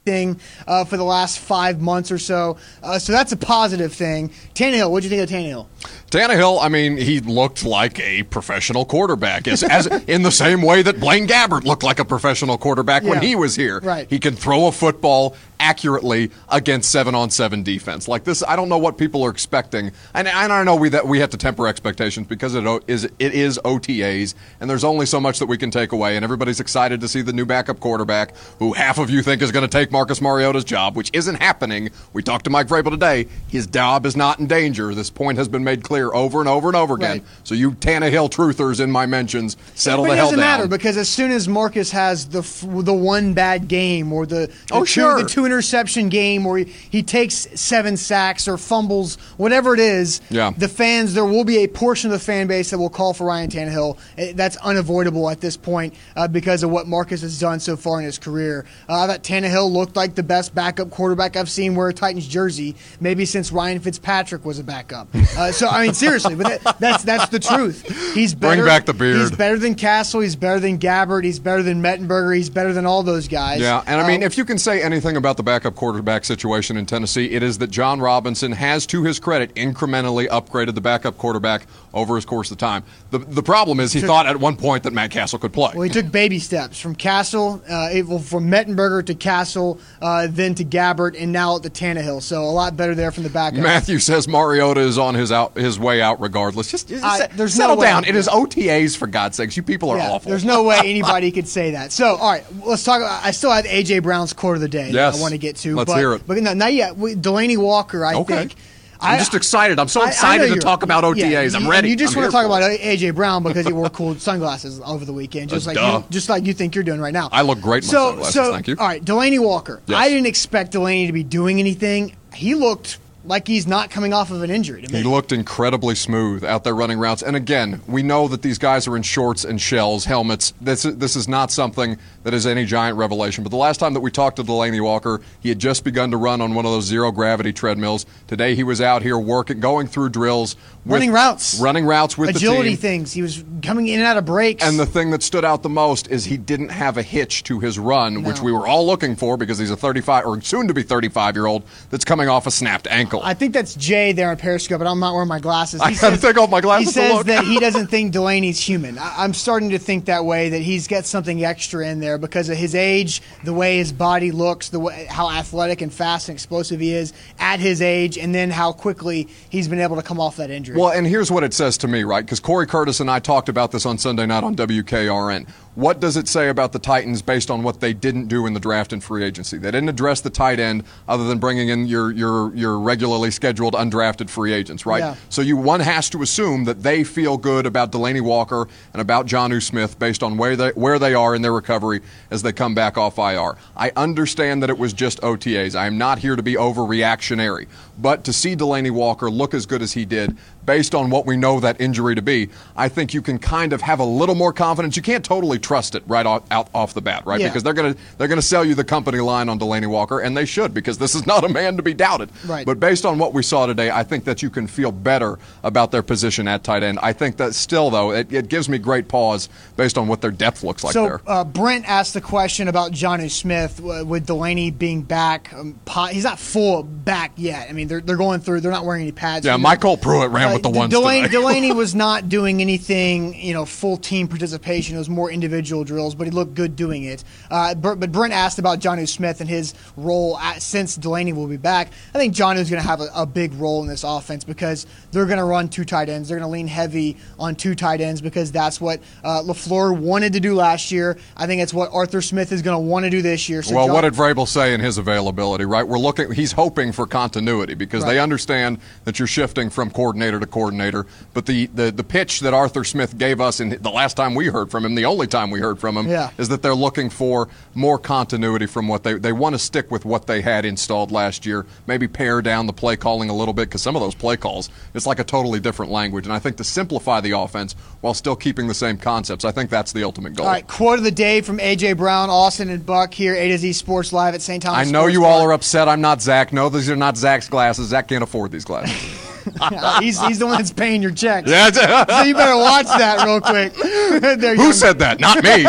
thing 0.06 0.40
uh, 0.66 0.84
for 0.84 0.96
the 0.96 1.04
last 1.04 1.38
five 1.38 1.80
months 1.80 2.10
or 2.10 2.18
so. 2.18 2.56
Uh, 2.82 2.98
so 2.98 3.12
that's 3.12 3.32
a 3.32 3.36
positive 3.36 3.92
thing. 3.92 4.30
Tannehill, 4.54 4.90
what 4.90 5.02
do 5.02 5.08
you 5.08 5.10
think 5.10 5.22
of 5.22 5.28
Tannehill? 5.28 5.66
Tannehill, 6.10 6.58
I 6.60 6.68
mean, 6.68 6.96
he 6.96 7.20
looked 7.20 7.64
like 7.64 8.00
a 8.00 8.22
professional 8.24 8.86
quarterback, 8.86 9.46
as, 9.46 9.62
as 9.62 9.86
in 10.06 10.22
the 10.22 10.32
same 10.32 10.62
way 10.62 10.80
that 10.82 10.98
Blaine 10.98 11.28
Gabbert 11.28 11.64
looked 11.64 11.82
like 11.82 11.98
a 11.98 12.04
professional 12.04 12.56
quarterback 12.56 13.02
yeah. 13.02 13.10
when 13.10 13.22
he 13.22 13.36
was 13.36 13.54
here. 13.54 13.80
Right. 13.80 14.08
He 14.08 14.18
can 14.18 14.34
throw 14.34 14.66
a 14.66 14.72
football 14.72 15.36
accurately 15.60 16.30
against 16.48 16.90
seven 16.90 17.14
on 17.14 17.30
seven 17.30 17.62
defense. 17.62 18.08
Like 18.08 18.24
this, 18.24 18.42
I 18.42 18.56
don't 18.56 18.68
know 18.68 18.78
what 18.78 18.98
people 18.98 19.22
are 19.24 19.30
expecting, 19.30 19.92
and, 20.14 20.26
and 20.26 20.52
I 20.52 20.64
know 20.64 20.74
we 20.74 20.88
that 20.88 21.06
we 21.06 21.20
have 21.20 21.30
to 21.30 21.36
temper 21.36 21.68
expectations 21.68 22.26
because 22.26 22.54
it 22.54 22.64
is 22.88 23.04
it 23.04 23.34
is 23.34 23.60
OTAs, 23.64 24.34
and 24.60 24.68
there's 24.68 24.84
only 24.84 25.06
so 25.06 25.20
much 25.20 25.38
that 25.38 25.46
we 25.46 25.58
can 25.58 25.70
take 25.70 25.92
away. 25.92 26.16
And 26.16 26.24
everybody's 26.24 26.58
excited 26.58 27.00
to 27.02 27.08
see 27.08 27.22
the 27.22 27.32
new 27.32 27.46
backup 27.46 27.78
quarterback, 27.78 28.34
who 28.58 28.72
half 28.72 28.98
of 28.98 29.10
you 29.10 29.22
think 29.22 29.42
is 29.42 29.52
going 29.52 29.68
to 29.68 29.68
take 29.68 29.92
Marcus 29.92 30.20
Mariota's 30.20 30.64
job, 30.64 30.96
which 30.96 31.10
isn't 31.12 31.36
happening. 31.36 31.90
We 32.12 32.22
talked 32.22 32.44
to 32.44 32.50
Mike 32.50 32.66
Vrabel 32.66 32.90
today; 32.90 33.28
his 33.48 33.66
job 33.66 34.06
is 34.06 34.16
not 34.16 34.40
in 34.40 34.46
danger. 34.46 34.94
This 34.94 35.10
point 35.10 35.38
has 35.38 35.48
been 35.48 35.62
made 35.62 35.84
clear 35.84 36.12
over 36.12 36.40
and 36.40 36.48
over 36.48 36.68
and 36.68 36.76
over 36.76 36.94
again. 36.94 37.18
Right. 37.18 37.24
So 37.44 37.54
you 37.54 37.72
Tannehill 37.72 38.30
truthers 38.30 38.80
in 38.80 38.90
my 38.90 39.06
mentions, 39.06 39.56
settle 39.74 40.06
the 40.06 40.12
it 40.12 40.16
hell 40.16 40.26
doesn't 40.26 40.40
matter 40.40 40.66
because 40.66 40.96
as 40.96 41.08
soon 41.08 41.30
as 41.30 41.46
Marcus 41.46 41.90
has 41.90 42.28
the 42.28 42.40
the 42.82 42.94
one 42.94 43.34
bad 43.34 43.68
game 43.68 44.12
or 44.12 44.26
the, 44.26 44.46
the 44.46 44.52
oh 44.72 44.80
two, 44.80 44.86
sure 44.86 45.22
the 45.22 45.28
two 45.28 45.44
interception 45.50 46.08
game 46.08 46.44
where 46.44 46.58
he, 46.58 46.64
he 46.64 47.02
takes 47.02 47.48
seven 47.60 47.96
sacks 47.96 48.46
or 48.46 48.56
fumbles, 48.56 49.16
whatever 49.36 49.74
it 49.74 49.80
is, 49.80 50.20
yeah. 50.30 50.52
the 50.56 50.68
fans 50.68 51.14
there 51.14 51.24
will 51.24 51.44
be 51.44 51.58
a 51.58 51.66
portion 51.68 52.10
of 52.10 52.18
the 52.18 52.24
fan 52.24 52.46
base 52.46 52.70
that 52.70 52.78
will 52.78 52.88
call 52.90 53.12
for 53.12 53.26
Ryan 53.26 53.50
Tannehill. 53.50 53.98
That's 54.36 54.56
unavoidable 54.58 55.28
at 55.28 55.40
this 55.40 55.56
point 55.56 55.94
uh, 56.16 56.28
because 56.28 56.62
of 56.62 56.70
what 56.70 56.86
Marcus 56.86 57.22
has 57.22 57.38
done 57.40 57.60
so 57.60 57.76
far 57.76 57.98
in 57.98 58.04
his 58.04 58.18
career. 58.18 58.64
Uh, 58.88 59.02
I 59.02 59.06
thought 59.06 59.22
Tannehill 59.22 59.70
looked 59.70 59.96
like 59.96 60.14
the 60.14 60.22
best 60.22 60.54
backup 60.54 60.90
quarterback 60.90 61.36
I've 61.36 61.50
seen 61.50 61.74
wear 61.74 61.88
a 61.88 61.94
Titans 61.94 62.28
jersey, 62.28 62.76
maybe 63.00 63.24
since 63.24 63.50
Ryan 63.52 63.80
Fitzpatrick 63.80 64.44
was 64.44 64.58
a 64.58 64.64
backup. 64.64 65.08
Uh, 65.36 65.52
so 65.52 65.68
I 65.68 65.82
mean, 65.84 65.94
seriously, 65.94 66.34
but 66.34 66.62
that, 66.62 66.78
that's 66.78 67.04
that's 67.04 67.28
the 67.30 67.40
truth. 67.40 67.86
He's 68.14 68.34
better, 68.34 68.56
Bring 68.62 68.66
back 68.66 68.86
the 68.86 68.94
beard. 68.94 69.16
He's 69.18 69.30
better 69.30 69.58
than 69.58 69.74
Cassel. 69.74 70.20
He's 70.20 70.36
better 70.36 70.60
than 70.60 70.78
Gabbert. 70.78 71.24
He's 71.24 71.38
better 71.38 71.62
than 71.62 71.82
Mettenberger. 71.82 72.36
He's 72.36 72.50
better 72.50 72.72
than 72.72 72.86
all 72.86 73.02
those 73.02 73.28
guys. 73.28 73.60
Yeah, 73.60 73.82
and 73.86 74.00
I 74.00 74.06
mean, 74.06 74.22
Um, 74.22 74.26
if 74.26 74.36
you 74.38 74.44
can 74.44 74.58
say 74.58 74.82
anything 74.82 75.16
about 75.16 75.36
the 75.40 75.44
backup 75.44 75.74
quarterback 75.74 76.24
situation 76.26 76.76
in 76.76 76.84
Tennessee, 76.84 77.30
it 77.30 77.42
is 77.42 77.56
that 77.58 77.70
Jon 77.70 77.98
Robinson 77.98 78.52
has, 78.52 78.86
to 78.88 79.02
his 79.04 79.18
credit, 79.18 79.54
incrementally 79.54 80.28
upgraded 80.28 80.74
the 80.74 80.82
backup 80.82 81.16
quarterback 81.16 81.66
over 81.94 82.14
his 82.14 82.26
course 82.26 82.50
of 82.50 82.58
time. 82.58 82.84
The 83.10 83.18
the 83.18 83.42
problem 83.42 83.80
is 83.80 83.92
he 83.92 84.00
thought 84.00 84.26
at 84.26 84.36
one 84.38 84.54
point 84.56 84.82
that 84.84 84.92
Matt 84.92 85.10
Cassel 85.10 85.38
could 85.38 85.52
play. 85.52 85.72
Well, 85.74 85.82
he 85.82 85.88
took 85.90 86.12
baby 86.12 86.38
steps 86.38 86.78
from 86.78 86.94
Cassel, 86.94 87.62
uh, 87.68 87.88
it- 87.92 88.06
well, 88.06 88.18
from 88.18 88.50
Mettenberger 88.50 89.04
to 89.06 89.14
Cassel, 89.14 89.80
uh, 90.02 90.26
then 90.30 90.54
to 90.56 90.64
Gabbert, 90.64 91.16
and 91.20 91.32
now 91.32 91.58
to 91.58 91.70
Tannehill. 91.70 92.22
So 92.22 92.42
a 92.42 92.52
lot 92.52 92.76
better 92.76 92.94
there 92.94 93.10
from 93.10 93.22
the 93.24 93.30
backup. 93.30 93.60
Matthew 93.62 93.98
says 93.98 94.28
Mariota 94.28 94.80
is 94.80 94.98
on 94.98 95.14
his 95.14 95.32
out 95.32 95.56
his 95.56 95.78
way 95.78 96.02
out 96.02 96.20
regardless. 96.20 96.70
Just, 96.70 96.88
just 96.88 97.02
I- 97.02 97.26
there's 97.28 97.56
no 97.58 97.62
settle 97.64 97.76
way. 97.78 97.86
down. 97.86 98.04
It 98.04 98.14
is 98.14 98.28
OTAs 98.28 98.94
for 98.96 99.06
God's 99.06 99.36
sakes. 99.38 99.56
You 99.56 99.62
people 99.62 99.90
are 99.90 99.96
Yeah, 99.96 100.10
awful. 100.10 100.28
There's 100.28 100.44
no 100.44 100.62
way 100.64 100.78
anybody 100.84 101.30
could 101.32 101.48
say 101.48 101.70
that. 101.72 101.92
So, 101.92 102.16
all 102.16 102.30
right, 102.30 102.44
let's 102.64 102.84
talk. 102.84 103.00
About, 103.00 103.24
I 103.24 103.30
still 103.30 103.50
have 103.50 103.64
AJ 103.64 104.02
Brown's 104.02 104.32
quote 104.32 104.54
of 104.56 104.60
the 104.60 104.68
day. 104.68 104.90
Yes. 104.90 105.14
I 105.30 105.32
want 105.32 105.40
to 105.40 105.46
get 105.46 105.56
to. 105.56 105.76
Let's 105.76 105.90
but, 105.90 105.98
hear 105.98 106.12
it. 106.14 106.22
But 106.26 106.38
no, 106.38 106.54
not 106.54 106.72
yet. 106.72 106.96
Delanie 106.96 107.56
Walker, 107.56 108.04
I 108.04 108.14
Okay. 108.14 108.36
think. 108.36 108.54
I'm 109.02 109.14
I- 109.14 109.18
just 109.18 109.34
excited. 109.34 109.78
I'm 109.78 109.88
so 109.88 110.02
I- 110.02 110.06
I 110.06 110.08
excited 110.08 110.52
to 110.52 110.60
talk 110.60 110.82
about 110.82 111.04
OTAs. 111.04 111.52
yeah, 111.52 111.58
I'm 111.58 111.66
ready. 111.68 111.88
You 111.88 111.96
just 111.96 112.14
I'm 112.14 112.20
want 112.22 112.30
to 112.32 112.36
talk 112.36 112.44
about. 112.44 112.62
AJ 112.62 113.14
Brown 113.14 113.42
because 113.42 113.66
he 113.66 113.72
wore 113.72 113.88
cool 113.88 114.14
sunglasses 114.18 114.78
over 114.84 115.06
the 115.06 115.12
weekend, 115.14 115.48
just 115.48 115.66
like 115.66 115.78
you, 115.78 116.04
just 116.10 116.28
like 116.28 116.44
you 116.44 116.52
think 116.52 116.74
you're 116.74 116.84
doing 116.84 117.00
right 117.00 117.12
now. 117.14 117.30
I 117.32 117.40
look 117.42 117.60
great 117.62 117.84
in 117.84 117.86
my 117.88 117.92
so, 117.92 118.08
sunglasses, 118.10 118.34
So, 118.34 118.52
thank 118.52 118.68
you. 118.68 118.76
All 118.78 118.86
right, 118.86 119.02
Delanie 119.02 119.38
Walker. 119.42 119.80
Yes. 119.86 119.98
I 119.98 120.08
didn't 120.10 120.26
expect 120.26 120.74
Delanie 120.74 121.06
to 121.06 121.12
be 121.14 121.22
doing 121.22 121.58
anything. 121.60 122.14
He 122.34 122.54
looked 122.54 122.98
like 123.30 123.46
he's 123.46 123.66
not 123.66 123.90
coming 123.90 124.12
off 124.12 124.32
of 124.32 124.42
an 124.42 124.50
injury 124.50 124.82
to 124.82 124.92
me. 124.92 124.98
He 124.98 125.04
looked 125.04 125.30
incredibly 125.30 125.94
smooth 125.94 126.44
out 126.44 126.64
there 126.64 126.74
running 126.74 126.98
routes. 126.98 127.22
And 127.22 127.36
again, 127.36 127.80
we 127.86 128.02
know 128.02 128.26
that 128.26 128.42
these 128.42 128.58
guys 128.58 128.88
are 128.88 128.96
in 128.96 129.02
shorts 129.04 129.44
and 129.44 129.60
shells, 129.60 130.04
helmets. 130.04 130.52
This 130.60 130.84
is, 130.84 130.96
this 130.96 131.14
is 131.14 131.28
not 131.28 131.52
something 131.52 131.96
that 132.24 132.34
is 132.34 132.44
any 132.44 132.64
giant 132.64 132.98
revelation. 132.98 133.44
But 133.44 133.50
the 133.50 133.56
last 133.56 133.78
time 133.78 133.94
that 133.94 134.00
we 134.00 134.10
talked 134.10 134.36
to 134.36 134.42
Delanie 134.42 134.82
Walker, 134.82 135.22
he 135.40 135.48
had 135.48 135.60
just 135.60 135.84
begun 135.84 136.10
to 136.10 136.16
run 136.16 136.40
on 136.40 136.54
one 136.54 136.66
of 136.66 136.72
those 136.72 136.86
zero 136.86 137.12
gravity 137.12 137.52
treadmills. 137.52 138.04
Today 138.26 138.56
he 138.56 138.64
was 138.64 138.80
out 138.80 139.02
here 139.02 139.16
working, 139.16 139.60
going 139.60 139.86
through 139.86 140.08
drills, 140.08 140.56
with, 140.84 140.94
Running 140.94 141.12
routes. 141.12 141.60
running 141.60 141.84
routes 141.84 142.16
with 142.16 142.30
Agility 142.30 142.74
things. 142.74 143.12
He 143.12 143.20
was 143.20 143.44
coming 143.62 143.86
in 143.86 144.00
and 144.00 144.08
out 144.08 144.16
of 144.16 144.24
breaks. 144.24 144.64
And 144.64 144.78
the 144.78 144.86
thing 144.86 145.10
that 145.10 145.22
stood 145.22 145.44
out 145.44 145.62
the 145.62 145.68
most 145.68 146.08
is 146.10 146.24
he 146.24 146.38
didn't 146.38 146.70
have 146.70 146.96
a 146.96 147.02
hitch 147.02 147.44
to 147.44 147.60
his 147.60 147.78
run, 147.78 148.22
which 148.22 148.40
we 148.40 148.50
were 148.50 148.66
all 148.66 148.86
looking 148.86 149.14
for 149.14 149.36
because 149.36 149.58
he's 149.58 149.70
a 149.70 149.76
35 149.76 150.24
or 150.24 150.40
soon 150.40 150.66
to 150.68 150.74
be 150.74 150.82
35 150.82 151.36
year 151.36 151.46
old 151.46 151.64
that's 151.90 152.04
coming 152.04 152.28
off 152.28 152.46
a 152.46 152.50
snapped 152.50 152.86
ankle. 152.86 153.19
Michael. 153.20 153.30
I 153.30 153.34
think 153.34 153.54
that's 153.54 153.74
Jay 153.74 154.12
there 154.12 154.30
on 154.30 154.36
Periscope, 154.36 154.78
but 154.78 154.86
I'm 154.86 155.00
not 155.00 155.14
wearing 155.14 155.28
my 155.28 155.38
glasses. 155.38 155.80
I 155.82 155.94
gotta 155.94 156.18
take 156.18 156.36
off 156.36 156.50
my 156.50 156.60
glasses 156.60 156.88
He 156.88 156.92
says 156.92 157.24
that 157.24 157.44
he 157.44 157.58
doesn't 157.60 157.88
think 157.88 158.12
Delanie's 158.12 158.60
human. 158.60 158.98
I, 158.98 159.14
I'm 159.18 159.34
starting 159.34 159.70
to 159.70 159.78
think 159.78 160.06
that 160.06 160.24
way. 160.24 160.50
That 160.50 160.62
he's 160.62 160.88
got 160.88 161.04
something 161.04 161.44
extra 161.44 161.86
in 161.86 162.00
there 162.00 162.18
because 162.18 162.48
of 162.48 162.56
his 162.56 162.74
age, 162.74 163.22
the 163.44 163.52
way 163.52 163.78
his 163.78 163.92
body 163.92 164.32
looks, 164.32 164.68
the 164.70 164.80
way 164.80 165.06
how 165.08 165.30
athletic 165.30 165.80
and 165.80 165.92
fast 165.92 166.28
and 166.28 166.36
explosive 166.36 166.80
he 166.80 166.92
is 166.92 167.12
at 167.38 167.60
his 167.60 167.82
age, 167.82 168.18
and 168.18 168.34
then 168.34 168.50
how 168.50 168.72
quickly 168.72 169.28
he's 169.50 169.68
been 169.68 169.80
able 169.80 169.96
to 169.96 170.02
come 170.02 170.20
off 170.20 170.36
that 170.36 170.50
injury. 170.50 170.76
Well, 170.76 170.90
and 170.90 171.06
here's 171.06 171.30
what 171.30 171.44
it 171.44 171.54
says 171.54 171.78
to 171.78 171.88
me, 171.88 172.04
right? 172.04 172.24
Because 172.24 172.40
Corey 172.40 172.66
Curtis 172.66 173.00
and 173.00 173.10
I 173.10 173.18
talked 173.18 173.48
about 173.48 173.72
this 173.72 173.86
on 173.86 173.98
Sunday 173.98 174.26
night 174.26 174.44
on 174.44 174.56
WKRN. 174.56 175.48
What 175.74 176.00
does 176.00 176.16
it 176.16 176.26
say 176.26 176.48
about 176.48 176.72
the 176.72 176.78
Titans 176.78 177.22
based 177.22 177.50
on 177.50 177.62
what 177.62 177.80
they 177.80 177.92
didn't 177.92 178.26
do 178.26 178.46
in 178.46 178.54
the 178.54 178.60
draft 178.60 178.92
and 178.92 179.02
free 179.02 179.24
agency? 179.24 179.56
They 179.56 179.70
didn't 179.70 179.88
address 179.88 180.20
the 180.20 180.30
tight 180.30 180.58
end 180.58 180.84
other 181.08 181.24
than 181.24 181.38
bringing 181.38 181.68
in 181.68 181.86
your 181.86 182.10
your 182.10 182.54
your 182.54 182.78
regularly 183.00 183.30
scheduled 183.30 183.72
undrafted 183.72 184.28
free 184.28 184.52
agents, 184.52 184.84
right? 184.84 184.98
Yeah. 184.98 185.14
So 185.30 185.40
you 185.40 185.56
one 185.56 185.80
has 185.80 186.10
to 186.10 186.20
assume 186.20 186.64
that 186.64 186.82
they 186.82 187.02
feel 187.02 187.38
good 187.38 187.64
about 187.64 187.92
Delanie 187.92 188.20
Walker 188.20 188.68
and 188.92 189.00
about 189.00 189.24
Jonnu 189.24 189.62
Smith 189.62 189.98
based 189.98 190.22
on 190.22 190.36
where 190.36 190.54
they 190.54 190.68
where 190.70 190.98
they 190.98 191.14
are 191.14 191.34
in 191.34 191.40
their 191.40 191.52
recovery 191.52 192.02
as 192.30 192.42
they 192.42 192.52
come 192.52 192.74
back 192.74 192.98
off 192.98 193.16
IR. 193.16 193.56
I 193.74 193.90
understand 193.96 194.62
that 194.62 194.68
it 194.68 194.76
was 194.76 194.92
just 194.92 195.18
OTAs. 195.22 195.74
I 195.74 195.86
am 195.86 195.96
not 195.96 196.18
here 196.18 196.36
to 196.36 196.42
be 196.42 196.56
overreactionary, 196.56 197.68
but 198.00 198.24
to 198.24 198.32
see 198.32 198.56
Delanie 198.56 198.90
Walker 198.90 199.30
look 199.30 199.54
as 199.54 199.66
good 199.66 199.82
as 199.82 199.92
he 199.92 200.04
did 200.04 200.36
based 200.64 200.94
on 200.94 201.10
what 201.10 201.26
we 201.26 201.36
know 201.36 201.58
that 201.60 201.80
injury 201.80 202.14
to 202.14 202.22
be, 202.22 202.48
I 202.76 202.88
think 202.88 203.12
you 203.12 203.22
can 203.22 203.38
kind 203.38 203.72
of 203.72 203.80
have 203.82 203.98
a 203.98 204.04
little 204.04 204.34
more 204.34 204.52
confidence. 204.52 204.96
You 204.96 205.02
can't 205.02 205.24
totally 205.24 205.58
trust 205.58 205.94
it 205.94 206.02
right 206.06 206.26
off, 206.26 206.42
out 206.50 206.68
off 206.74 206.94
the 206.94 207.00
bat, 207.00 207.24
right? 207.26 207.40
Yeah. 207.40 207.48
Because 207.48 207.62
they're 207.62 207.72
gonna 207.74 207.96
they're 208.18 208.28
gonna 208.28 208.42
sell 208.42 208.64
you 208.64 208.74
the 208.74 208.84
company 208.84 209.20
line 209.20 209.48
on 209.48 209.58
Delanie 209.58 209.88
Walker, 209.88 210.20
and 210.20 210.36
they 210.36 210.44
should 210.44 210.72
because 210.72 210.98
this 210.98 211.14
is 211.14 211.26
not 211.32 211.44
a 211.44 211.48
man 211.48 211.76
to 211.76 211.82
be 211.82 211.94
doubted. 211.94 212.30
Right. 212.46 212.64
But 212.66 212.80
based 212.80 213.04
on 213.04 213.18
what 213.18 213.32
we 213.32 213.42
saw 213.42 213.66
today, 213.66 213.90
I 213.90 214.02
think 214.02 214.24
that 214.24 214.42
you 214.42 214.50
can 214.50 214.66
feel 214.66 214.92
better 214.92 215.38
about 215.62 215.90
their 215.90 216.02
position 216.02 216.46
at 216.48 216.62
tight 216.64 216.82
end. 216.82 216.98
I 217.02 217.12
think 217.12 217.36
that 217.38 217.54
still 217.54 217.90
though 217.90 218.12
it, 218.12 218.32
it 218.32 218.48
gives 218.48 218.68
me 218.68 218.78
great 218.78 219.08
pause 219.08 219.48
based 219.76 219.98
on 219.98 220.08
what 220.08 220.20
their 220.20 220.30
depth 220.30 220.62
looks 220.62 220.84
like 220.84 220.92
so 220.92 221.04
there. 221.04 221.20
uh, 221.26 221.44
Brent 221.44 221.88
asked 221.88 222.14
the 222.14 222.20
question 222.20 222.68
about 222.68 222.92
Jonnu 222.92 223.30
Smith 223.30 223.80
with 223.80 224.26
Delanie 224.26 224.76
being 224.76 225.02
back. 225.02 225.52
Um, 225.52 225.78
po- 225.84 226.06
he's 226.06 226.24
not 226.24 226.38
full 226.38 226.82
back 226.82 227.32
yet. 227.36 227.68
I 227.68 227.72
mean, 227.72 227.88
they're, 227.90 228.00
they're 228.00 228.16
going 228.16 228.38
through. 228.40 228.60
They're 228.60 228.70
not 228.70 228.84
wearing 228.84 229.02
any 229.02 229.10
pads. 229.10 229.44
yeah, 229.44 229.56
You 229.56 229.62
know, 229.62 229.68
MyCole 229.68 230.00
Pruitt 230.00 230.30
ran 230.30 230.48
uh, 230.48 230.52
with 230.54 230.62
the 230.62 230.70
ones 230.70 230.94
Delanie. 230.94 231.24
Delanie 231.26 231.74
was 231.74 231.92
not 231.92 232.28
doing 232.28 232.60
anything, 232.60 233.34
you 233.34 233.52
know, 233.52 233.64
full 233.64 233.96
team 233.96 234.28
participation. 234.28 234.94
It 234.94 234.98
was 234.98 235.10
more 235.10 235.28
individual 235.28 235.82
drills, 235.82 236.14
but 236.14 236.28
he 236.28 236.30
looked 236.30 236.54
good 236.54 236.76
doing 236.76 237.02
it. 237.02 237.24
Uh, 237.50 237.74
but 237.74 237.98
Brent 238.12 238.32
asked 238.32 238.60
about 238.60 238.78
Jonnu 238.78 239.08
Smith 239.08 239.40
and 239.40 239.50
his 239.50 239.74
role 239.96 240.38
at, 240.38 240.62
since 240.62 240.96
Delanie 240.96 241.34
will 241.34 241.48
be 241.48 241.56
back. 241.56 241.90
I 242.14 242.18
think 242.18 242.32
Jonnu's 242.32 242.70
going 242.70 242.80
to 242.80 242.88
have 242.88 243.00
a, 243.00 243.08
a 243.12 243.26
big 243.26 243.54
role 243.54 243.82
in 243.82 243.88
this 243.88 244.04
offense 244.04 244.44
because 244.44 244.86
they're 245.10 245.26
going 245.26 245.38
to 245.38 245.44
run 245.44 245.68
two 245.68 245.84
tight 245.84 246.08
ends. 246.08 246.28
They're 246.28 246.38
going 246.38 246.48
to 246.48 246.52
lean 246.52 246.68
heavy 246.68 247.16
on 247.40 247.56
two 247.56 247.74
tight 247.74 248.00
ends 248.00 248.20
because 248.20 248.52
that's 248.52 248.80
what 248.80 249.00
uh, 249.24 249.42
Lafleur 249.42 249.98
wanted 249.98 250.34
to 250.34 250.40
do 250.40 250.54
last 250.54 250.92
year. 250.92 251.18
I 251.36 251.48
think 251.48 251.60
it's 251.60 251.74
what 251.74 251.90
Arthur 251.92 252.22
Smith 252.22 252.52
is 252.52 252.62
going 252.62 252.76
to 252.76 252.86
want 252.88 253.04
to 253.04 253.10
do 253.10 253.20
this 253.20 253.48
year. 253.48 253.64
So 253.64 253.74
well, 253.74 253.86
John- 253.86 253.94
what 253.94 254.00
did 254.02 254.14
Vrabel 254.14 254.46
say 254.46 254.74
in 254.74 254.80
his 254.80 254.96
availability? 254.96 255.64
Right, 255.64 255.86
we're 255.86 255.98
looking. 255.98 256.30
He's 256.30 256.52
hoping 256.52 256.92
for 256.92 257.04
continuity 257.04 257.74
because 257.84 258.04
Right. 258.04 258.12
they 258.14 258.18
understand 258.20 258.78
that 259.04 259.18
you're 259.18 259.28
shifting 259.28 259.70
from 259.70 259.90
coordinator 259.90 260.38
to 260.40 260.46
coordinator. 260.46 261.06
But 261.34 261.46
the, 261.46 261.66
the 261.74 261.90
the 261.90 262.04
pitch 262.04 262.40
that 262.40 262.54
Arthur 262.54 262.84
Smith 262.84 263.18
gave 263.18 263.40
us 263.40 263.60
in 263.60 263.70
the 263.80 263.90
last 263.90 264.16
time 264.16 264.34
we 264.34 264.46
heard 264.46 264.70
from 264.70 264.84
him, 264.84 264.94
the 264.94 265.04
only 265.06 265.26
time 265.26 265.50
we 265.50 265.60
heard 265.60 265.78
from 265.78 265.96
him, 265.96 266.08
Yeah. 266.08 266.30
is 266.38 266.48
that 266.50 266.62
they're 266.62 266.74
looking 266.74 267.10
for 267.10 267.48
more 267.74 267.98
continuity 267.98 268.66
from 268.66 268.86
what 268.88 269.02
they 269.02 269.14
they 269.14 269.32
want 269.32 269.54
to 269.54 269.58
stick 269.58 269.90
with 269.90 270.04
what 270.04 270.26
they 270.26 270.40
had 270.42 270.64
installed 270.64 271.10
last 271.10 271.44
year. 271.46 271.66
Maybe 271.86 272.06
pare 272.08 272.40
down 272.42 272.66
the 272.66 272.72
play 272.72 272.96
calling 272.96 273.30
a 273.30 273.34
little 273.34 273.54
bit 273.54 273.68
because 273.68 273.82
some 273.82 273.96
of 273.96 274.02
those 274.02 274.14
play 274.14 274.36
calls 274.36 274.70
it's 274.94 275.06
like 275.06 275.18
a 275.18 275.24
totally 275.24 275.60
different 275.60 275.90
language. 275.90 276.26
And 276.26 276.32
I 276.32 276.38
think 276.38 276.56
to 276.58 276.64
simplify 276.64 277.20
the 277.20 277.32
offense 277.38 277.74
while 278.00 278.14
still 278.14 278.36
keeping 278.36 278.66
the 278.68 278.74
same 278.74 278.96
concepts, 278.96 279.44
I 279.44 279.52
think 279.52 279.70
that's 279.70 279.92
the 279.92 280.04
ultimate 280.04 280.34
goal. 280.34 280.46
All 280.46 280.52
right, 280.52 280.66
quote 280.66 280.98
of 280.98 281.04
the 281.04 281.10
day 281.10 281.40
from 281.40 281.58
AJ 281.58 281.96
Brown, 281.96 282.30
Austin, 282.30 282.68
and 282.70 282.84
Buck 282.84 283.12
here, 283.14 283.34
A 283.34 283.48
to 283.48 283.58
Z 283.58 283.72
Sports 283.72 284.12
Live 284.12 284.34
at 284.34 284.42
St. 284.42 284.62
Thomas. 284.62 284.78
I 284.88 284.90
know 284.90 285.00
Sports 285.02 285.12
you 285.14 285.24
all 285.24 285.40
are 285.42 285.52
upset. 285.52 285.88
I'm 285.88 286.00
not 286.00 286.20
Zach. 286.22 286.52
No, 286.52 286.68
these 286.68 286.88
are 286.90 286.96
not 286.96 287.16
Zach's 287.16 287.48
glasses. 287.48 287.59
Zach 287.72 288.08
can't 288.08 288.22
afford 288.22 288.50
these 288.50 288.64
glasses. 288.64 289.26
he's, 290.00 290.20
he's 290.20 290.38
the 290.38 290.46
one 290.46 290.58
that's 290.58 290.72
paying 290.72 291.02
your 291.02 291.10
checks. 291.12 291.50
Yeah. 291.50 291.70
So 291.70 292.22
you 292.22 292.34
better 292.34 292.56
watch 292.56 292.86
that 292.86 293.24
real 293.24 293.40
quick. 293.40 293.74
Who 293.76 294.56
go. 294.56 294.72
said 294.72 294.98
that? 294.98 295.20
Not 295.20 295.42
me. 295.42 295.64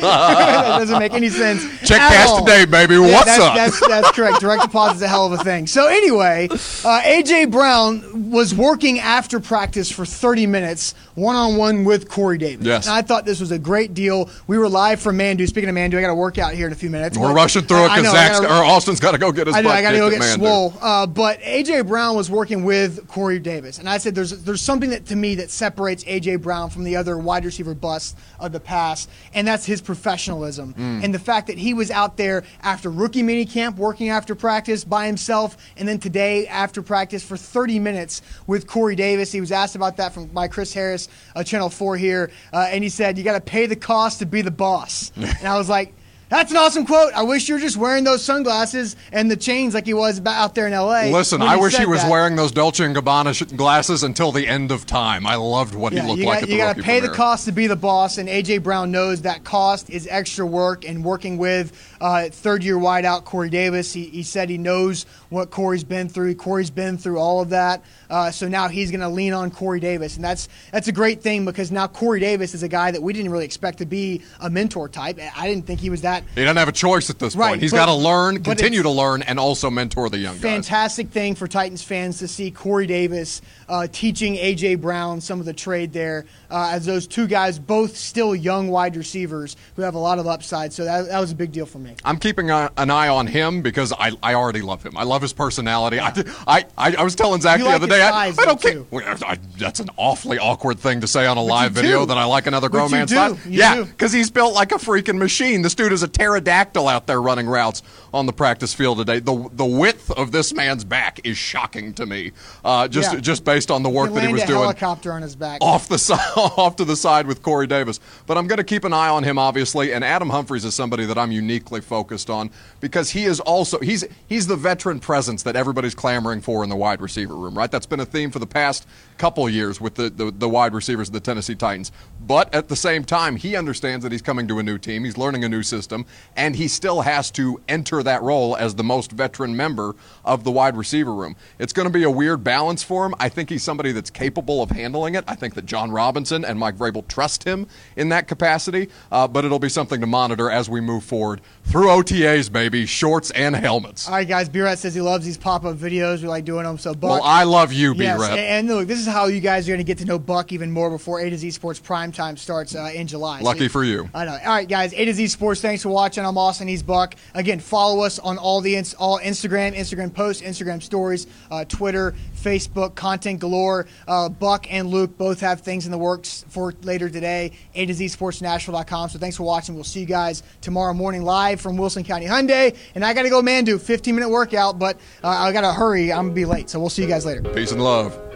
That 0.00 0.78
doesn't 0.78 0.98
make 0.98 1.12
any 1.12 1.28
sense. 1.28 1.62
Check 1.80 1.98
cash 1.98 2.28
all. 2.28 2.40
today, 2.44 2.64
baby. 2.64 2.94
Yeah, 2.94 3.00
What's 3.12 3.26
that's, 3.26 3.40
up? 3.42 3.54
That's, 3.54 3.88
that's 3.88 4.10
correct. 4.12 4.40
Direct 4.40 4.62
deposit 4.62 4.96
is 4.96 5.02
a 5.02 5.08
hell 5.08 5.26
of 5.26 5.38
a 5.38 5.42
thing. 5.44 5.66
So 5.66 5.86
anyway, 5.88 6.48
uh, 6.50 6.56
AJ 7.02 7.50
Brown 7.50 8.30
was 8.30 8.54
working 8.54 8.98
after 8.98 9.40
practice 9.40 9.90
for 9.90 10.04
30 10.04 10.46
minutes, 10.46 10.94
one 11.14 11.36
on 11.36 11.56
one 11.56 11.84
with 11.84 12.08
Corey 12.08 12.38
Davis. 12.38 12.66
Yes. 12.66 12.86
And 12.86 12.94
I 12.94 13.02
thought 13.02 13.24
this 13.24 13.40
was 13.40 13.50
a 13.50 13.58
great 13.58 13.94
deal. 13.94 14.30
We 14.46 14.58
were 14.58 14.68
live 14.68 15.00
from 15.00 15.18
Mandu. 15.18 15.46
Speaking 15.48 15.68
of 15.68 15.74
Mandu, 15.74 15.98
I 15.98 16.00
got 16.00 16.08
to 16.08 16.14
work 16.14 16.38
out 16.38 16.54
here 16.54 16.66
in 16.66 16.72
a 16.72 16.76
few 16.76 16.90
minutes. 16.90 17.16
We're 17.18 17.34
rushing 17.34 17.62
through 17.62 17.86
it 17.86 17.88
because 17.88 18.04
know, 18.04 18.10
I 18.10 18.14
Zach's 18.14 18.40
gotta- 18.40 18.54
or 18.54 18.64
Austin's 18.64 19.00
got 19.00 19.12
to 19.12 19.18
go 19.18 19.32
get 19.32 19.46
his 19.46 19.56
I 19.56 19.60
know. 19.62 19.68
butt 19.68 19.78
I 19.78 19.82
got 19.82 19.92
to 19.92 19.98
go 19.98 20.10
get 20.10 20.22
swole. 20.22 20.74
Uh, 20.80 21.06
but 21.06 21.40
AJ 21.40 21.86
Brown 21.88 22.16
was 22.16 22.30
working 22.30 22.64
with 22.64 23.06
Corey 23.08 23.38
Davis, 23.38 23.78
and 23.78 23.88
I 23.88 23.98
said 23.98 24.14
there's 24.14 24.42
there's 24.44 24.62
something 24.62 24.90
that 24.90 25.06
to 25.06 25.16
me 25.16 25.34
that 25.36 25.50
separates 25.50 26.04
AJ 26.04 26.42
Brown 26.42 26.70
from 26.70 26.84
the 26.84 26.96
other 26.96 27.18
wide 27.18 27.44
receiver 27.44 27.74
busts 27.74 28.14
of 28.38 28.52
the 28.52 28.60
past, 28.60 29.08
and 29.34 29.46
that's 29.46 29.64
his 29.66 29.80
professionalism 29.88 30.74
Mm. 30.74 31.02
and 31.04 31.14
the 31.14 31.18
fact 31.18 31.46
that 31.46 31.58
he 31.58 31.72
was 31.74 31.90
out 31.90 32.16
there 32.18 32.44
after 32.62 32.90
rookie 32.90 33.22
mini 33.22 33.44
camp 33.46 33.76
working 33.78 34.10
after 34.10 34.34
practice 34.34 34.84
by 34.84 35.06
himself, 35.06 35.56
and 35.78 35.88
then 35.88 35.98
today 35.98 36.46
after 36.46 36.82
practice 36.82 37.22
for 37.24 37.36
30 37.38 37.78
minutes 37.78 38.20
with 38.46 38.66
Corey 38.66 38.94
Davis. 38.96 39.32
He 39.32 39.40
was 39.40 39.50
asked 39.50 39.74
about 39.76 39.96
that 39.96 40.12
from 40.12 40.26
by 40.26 40.46
Chris 40.48 40.72
Harris, 40.74 41.08
uh, 41.34 41.42
Channel 41.42 41.70
4 41.70 41.96
here, 41.96 42.30
uh, 42.52 42.68
and 42.70 42.84
he 42.84 42.90
said 42.90 43.16
you 43.16 43.24
got 43.24 43.32
to 43.34 43.40
pay 43.40 43.64
the 43.66 43.76
cost 43.76 44.18
to 44.18 44.26
be 44.26 44.42
the 44.42 44.50
boss, 44.50 45.10
and 45.16 45.46
I 45.48 45.56
was 45.56 45.68
like. 45.68 45.94
That's 46.28 46.50
an 46.50 46.58
awesome 46.58 46.84
quote. 46.84 47.14
I 47.14 47.22
wish 47.22 47.48
you 47.48 47.54
were 47.54 47.60
just 47.60 47.78
wearing 47.78 48.04
those 48.04 48.22
sunglasses 48.22 48.96
and 49.12 49.30
the 49.30 49.36
chains 49.36 49.72
like 49.72 49.86
he 49.86 49.94
was 49.94 50.20
out 50.26 50.54
there 50.54 50.66
in 50.66 50.74
L.A. 50.74 51.10
Listen, 51.10 51.40
I 51.40 51.56
wish 51.56 51.76
he 51.78 51.86
was 51.86 52.02
that. 52.02 52.10
wearing 52.10 52.36
those 52.36 52.52
Dolce 52.52 52.84
and 52.84 52.94
Gabbana 52.94 53.34
sh- 53.34 53.50
glasses 53.56 54.02
until 54.02 54.30
the 54.30 54.46
end 54.46 54.70
of 54.70 54.84
time. 54.84 55.26
I 55.26 55.36
loved 55.36 55.74
what 55.74 55.94
Yeah, 55.94 56.02
he 56.02 56.08
looked 56.08 56.20
you 56.20 56.26
like 56.26 56.40
got, 56.40 56.42
at 56.42 56.48
the 56.48 56.52
you 56.54 56.58
got 56.58 56.76
to 56.76 56.82
pay 56.82 57.00
the 57.00 57.08
cost 57.08 57.46
to 57.46 57.52
be 57.52 57.66
the 57.66 57.76
boss, 57.76 58.18
and 58.18 58.28
AJ 58.28 58.62
Brown 58.62 58.90
knows 58.90 59.22
that 59.22 59.44
cost 59.44 59.88
is 59.88 60.06
extra 60.10 60.44
work. 60.44 60.84
And 60.86 61.02
working 61.02 61.38
with 61.38 61.72
uh, 62.00 62.28
third-year 62.28 62.76
wideout 62.76 63.24
Corey 63.24 63.48
Davis, 63.48 63.92
he, 63.94 64.04
he 64.04 64.22
said 64.22 64.50
he 64.50 64.58
knows 64.58 65.06
what 65.30 65.50
Corey's 65.50 65.84
been 65.84 66.10
through. 66.10 66.34
Corey's 66.34 66.70
been 66.70 66.98
through 66.98 67.18
all 67.18 67.40
of 67.40 67.50
that, 67.50 67.82
uh, 68.10 68.30
so 68.30 68.48
now 68.48 68.68
he's 68.68 68.90
going 68.90 69.00
to 69.00 69.08
lean 69.08 69.32
on 69.32 69.50
Corey 69.50 69.80
Davis, 69.80 70.16
and 70.16 70.24
that's 70.24 70.48
that's 70.72 70.88
a 70.88 70.92
great 70.92 71.22
thing 71.22 71.46
because 71.46 71.72
now 71.72 71.86
Corey 71.86 72.20
Davis 72.20 72.52
is 72.52 72.62
a 72.62 72.68
guy 72.68 72.90
that 72.90 73.02
we 73.02 73.14
didn't 73.14 73.30
really 73.32 73.46
expect 73.46 73.78
to 73.78 73.86
be 73.86 74.22
a 74.40 74.50
mentor 74.50 74.90
type. 74.90 75.18
I 75.34 75.48
didn't 75.48 75.66
think 75.66 75.80
he 75.80 75.88
was 75.88 76.02
that 76.02 76.17
He 76.34 76.42
doesn't 76.42 76.56
have 76.56 76.68
a 76.68 76.72
choice 76.72 77.10
at 77.10 77.18
this 77.18 77.34
Right, 77.36 77.50
point. 77.50 77.62
He's 77.62 77.72
got 77.72 77.86
to 77.86 77.94
learn, 77.94 78.42
continue 78.42 78.82
to 78.82 78.90
learn, 78.90 79.22
and 79.22 79.38
also 79.38 79.70
mentor 79.70 80.08
the 80.10 80.18
young 80.18 80.34
guys. 80.34 80.42
fantastic 80.42 81.10
thing 81.10 81.34
for 81.34 81.46
Titans 81.48 81.82
fans 81.82 82.18
to 82.18 82.28
see 82.28 82.50
Corey 82.50 82.86
Davis 82.86 83.40
uh, 83.68 83.86
teaching 83.90 84.34
AJ 84.36 84.80
Brown 84.80 85.20
some 85.20 85.40
of 85.40 85.46
the 85.46 85.52
trade 85.52 85.92
there, 85.92 86.26
uh, 86.50 86.70
as 86.72 86.86
those 86.86 87.06
two 87.06 87.26
guys 87.26 87.58
both 87.58 87.96
still 87.96 88.34
young 88.34 88.68
wide 88.68 88.96
receivers 88.96 89.56
who 89.76 89.82
have 89.82 89.94
a 89.94 89.98
lot 89.98 90.18
of 90.18 90.26
upside. 90.26 90.72
So 90.72 90.84
that, 90.84 91.08
that 91.08 91.20
was 91.20 91.32
a 91.32 91.34
big 91.34 91.52
deal 91.52 91.66
for 91.66 91.78
me. 91.78 91.94
I'm 92.04 92.18
keeping 92.18 92.50
a, 92.50 92.70
an 92.76 92.90
eye 92.90 93.08
on 93.08 93.26
him 93.26 93.62
because 93.62 93.92
I, 93.92 94.12
I 94.22 94.34
already 94.34 94.62
love 94.62 94.82
him. 94.82 94.96
I 94.96 95.02
love 95.04 95.22
his 95.22 95.32
personality. 95.32 96.00
I, 96.00 96.08
I, 96.46 96.64
I, 96.76 96.96
I 96.96 97.02
was 97.02 97.14
telling 97.14 97.40
Zach 97.40 97.58
You 97.58 97.64
the 97.64 97.70
like 97.70 97.76
other 97.76 97.86
day, 97.86 98.02
I, 98.02 98.26
I 98.28 98.32
don't 98.32 98.60
care. 98.60 98.72
too. 98.72 98.86
Well, 98.90 99.16
I, 99.26 99.38
that's 99.58 99.80
an 99.80 99.90
awfully 99.96 100.38
awkward 100.38 100.78
thing 100.78 101.00
to 101.02 101.06
say 101.06 101.26
on 101.26 101.36
a 101.36 101.42
live 101.42 101.72
video 101.72 102.00
do. 102.00 102.06
that 102.06 102.18
I 102.18 102.24
like 102.24 102.46
another 102.46 102.68
grown 102.68 102.90
man's. 102.90 103.12
Yeah, 103.46 103.82
because 103.84 104.12
he's 104.12 104.30
built 104.30 104.54
like 104.54 104.72
a 104.72 104.76
freaking 104.76 105.18
machine. 105.18 105.62
This 105.62 105.74
dude 105.74 105.92
is 105.92 106.02
a 106.02 106.07
pterodactyl 106.08 106.88
out 106.88 107.06
there 107.06 107.20
running 107.20 107.46
routes 107.46 107.82
on 108.14 108.26
the 108.26 108.32
practice 108.32 108.72
field 108.74 108.98
today. 108.98 109.18
The 109.20 109.48
the 109.52 109.64
width 109.66 110.10
of 110.12 110.32
this 110.32 110.54
man's 110.54 110.84
back 110.84 111.20
is 111.24 111.36
shocking 111.36 111.92
to 111.94 112.06
me. 112.06 112.32
Uh, 112.64 112.88
just 112.88 113.12
Yeah. 113.12 113.20
just 113.20 113.44
based 113.44 113.70
on 113.70 113.82
the 113.82 113.88
work 113.90 114.10
He 114.10 114.14
that 114.16 114.26
he 114.26 114.32
was 114.32 114.42
a 114.42 114.46
doing 114.46 114.60
helicopter 114.60 115.12
on 115.12 115.22
his 115.22 115.36
back. 115.36 115.58
off 115.62 115.88
the 115.88 115.98
side, 115.98 116.18
off 116.36 116.76
to 116.76 116.84
the 116.84 116.96
side 116.96 117.26
with 117.26 117.42
Corey 117.42 117.66
Davis. 117.66 118.00
But 118.26 118.38
I'm 118.38 118.46
going 118.46 118.56
to 118.58 118.64
keep 118.64 118.84
an 118.84 118.92
eye 118.92 119.08
on 119.08 119.24
him, 119.24 119.38
obviously. 119.38 119.92
And 119.92 120.04
Adam 120.04 120.30
Humphries 120.30 120.64
is 120.64 120.74
somebody 120.74 121.04
that 121.06 121.18
I'm 121.18 121.32
uniquely 121.32 121.80
focused 121.80 122.30
on 122.30 122.50
because 122.80 123.10
he 123.10 123.24
is 123.24 123.40
also 123.40 123.78
he's 123.80 124.04
he's 124.28 124.46
the 124.46 124.56
veteran 124.56 125.00
presence 125.00 125.42
that 125.42 125.56
everybody's 125.56 125.94
clamoring 125.94 126.40
for 126.40 126.62
in 126.64 126.70
the 126.70 126.76
wide 126.76 127.00
receiver 127.00 127.34
room. 127.34 127.56
Right, 127.56 127.70
that's 127.70 127.86
been 127.86 128.00
a 128.00 128.06
theme 128.06 128.30
for 128.30 128.38
the 128.38 128.46
past 128.46 128.86
couple 129.18 129.48
years 129.48 129.80
with 129.80 129.94
the, 129.96 130.10
the 130.10 130.30
the 130.30 130.48
wide 130.48 130.72
receivers 130.74 131.08
of 131.08 131.12
the 131.12 131.20
Tennessee 131.20 131.54
Titans. 131.54 131.92
But 132.20 132.54
at 132.54 132.68
the 132.68 132.76
same 132.76 133.04
time, 133.04 133.36
he 133.36 133.56
understands 133.56 134.02
that 134.02 134.12
he's 134.12 134.22
coming 134.22 134.46
to 134.48 134.58
a 134.58 134.62
new 134.62 134.78
team. 134.78 135.04
He's 135.04 135.16
learning 135.18 135.44
a 135.44 135.48
new 135.48 135.62
system, 135.62 136.04
and 136.36 136.54
he 136.56 136.68
still 136.68 137.00
has 137.02 137.30
to 137.32 137.60
enter 137.68 138.02
that 138.08 138.22
role 138.22 138.56
as 138.56 138.74
the 138.74 138.84
most 138.84 139.12
veteran 139.12 139.56
member 139.56 139.94
of 140.24 140.44
the 140.44 140.50
wide 140.50 140.76
receiver 140.76 141.14
room. 141.14 141.36
It's 141.58 141.72
going 141.72 141.86
to 141.86 141.92
be 141.92 142.02
a 142.02 142.10
weird 142.10 142.42
balance 142.42 142.82
for 142.82 143.06
him. 143.06 143.14
I 143.20 143.28
think 143.28 143.48
he's 143.50 143.62
somebody 143.62 143.92
that's 143.92 144.10
capable 144.10 144.62
of 144.62 144.70
handling 144.70 145.14
it. 145.14 145.24
I 145.28 145.34
think 145.34 145.54
that 145.54 145.66
Jon 145.66 145.90
Robinson 145.90 146.44
and 146.44 146.58
Mike 146.58 146.76
Vrabel 146.76 147.06
trust 147.06 147.44
him 147.44 147.66
in 147.96 148.08
that 148.10 148.26
capacity, 148.28 148.88
uh, 149.12 149.28
but 149.28 149.44
it'll 149.44 149.58
be 149.58 149.68
something 149.68 150.00
to 150.00 150.06
monitor 150.06 150.50
as 150.50 150.68
we 150.68 150.80
move 150.80 151.04
forward 151.04 151.40
through 151.64 151.86
OTAs, 151.86 152.50
baby, 152.52 152.86
shorts 152.86 153.30
and 153.32 153.54
helmets. 153.54 154.08
All 154.08 154.14
right, 154.14 154.26
guys. 154.26 154.48
B-Rat 154.48 154.78
says 154.78 154.94
he 154.94 155.00
loves 155.00 155.24
these 155.24 155.36
pop-up 155.38 155.76
videos. 155.76 156.22
We 156.22 156.28
like 156.28 156.44
doing 156.44 156.64
them. 156.64 156.78
So, 156.78 156.94
Buck. 156.94 157.10
Well, 157.10 157.22
I 157.22 157.44
love 157.44 157.72
you, 157.72 157.94
Yes, 157.94 158.16
B-Rat. 158.18 158.38
and 158.38 158.68
look, 158.68 158.88
this 158.88 158.98
is 158.98 159.06
how 159.06 159.26
you 159.26 159.40
guys 159.40 159.68
are 159.68 159.72
going 159.72 159.78
to 159.78 159.84
get 159.84 159.98
to 159.98 160.04
know 160.04 160.18
Buck 160.18 160.52
even 160.52 160.70
more 160.70 160.90
before 160.90 161.20
A 161.20 161.30
to 161.30 161.36
Z 161.38 161.50
Sports 161.50 161.78
Prime 161.78 162.12
Time 162.12 162.36
starts 162.36 162.74
uh, 162.74 162.90
in 162.94 163.06
July. 163.06 163.40
Lucky 163.40 163.60
See- 163.60 163.68
for 163.68 163.84
you. 163.84 164.08
I 164.14 164.24
know. 164.24 164.32
All 164.32 164.38
right, 164.54 164.68
guys. 164.68 164.92
A 164.94 165.04
to 165.04 165.12
Z 165.14 165.28
Sports. 165.28 165.60
Thanks 165.60 165.82
for 165.82 165.90
watching. 165.90 166.24
I'm 166.24 166.38
Austin. 166.38 166.68
He's 166.68 166.82
Buck. 166.82 167.14
Again, 167.34 167.60
follow 167.60 167.87
us 167.96 168.18
on 168.18 168.38
all 168.38 168.60
the 168.60 168.76
all 168.98 169.18
Instagram, 169.18 169.76
Instagram 169.76 170.12
posts, 170.12 170.42
Instagram 170.42 170.82
stories, 170.82 171.26
uh, 171.50 171.64
Twitter, 171.64 172.14
Facebook, 172.36 172.94
content 172.94 173.40
galore. 173.40 173.86
Uh, 174.06 174.28
Buck 174.28 174.72
and 174.72 174.88
Luke 174.88 175.16
both 175.16 175.40
have 175.40 175.60
things 175.60 175.86
in 175.86 175.92
the 175.92 175.98
works 175.98 176.44
for 176.48 176.74
later 176.82 177.08
today. 177.08 177.52
A 177.74 177.86
to 177.86 177.94
Z 177.94 178.08
Sports 178.08 178.40
Nashville.com. 178.40 179.08
So 179.08 179.18
thanks 179.18 179.36
for 179.36 179.42
watching. 179.42 179.74
We'll 179.74 179.84
see 179.84 180.00
you 180.00 180.06
guys 180.06 180.42
tomorrow 180.60 180.94
morning 180.94 181.22
live 181.22 181.60
from 181.60 181.76
Wilson 181.76 182.04
County 182.04 182.26
Hyundai. 182.26 182.76
And 182.94 183.04
I 183.04 183.14
got 183.14 183.22
to 183.22 183.30
go, 183.30 183.42
man, 183.42 183.64
do 183.64 183.78
15 183.78 184.14
minute 184.14 184.28
workout, 184.28 184.78
but 184.78 184.98
uh, 185.24 185.28
I 185.28 185.52
got 185.52 185.62
to 185.62 185.72
hurry. 185.72 186.12
I'm 186.12 186.26
gonna 186.26 186.34
be 186.34 186.44
late. 186.44 186.70
So 186.70 186.78
we'll 186.78 186.90
see 186.90 187.02
you 187.02 187.08
guys 187.08 187.24
later. 187.24 187.42
Peace 187.42 187.72
and 187.72 187.82
love. 187.82 188.27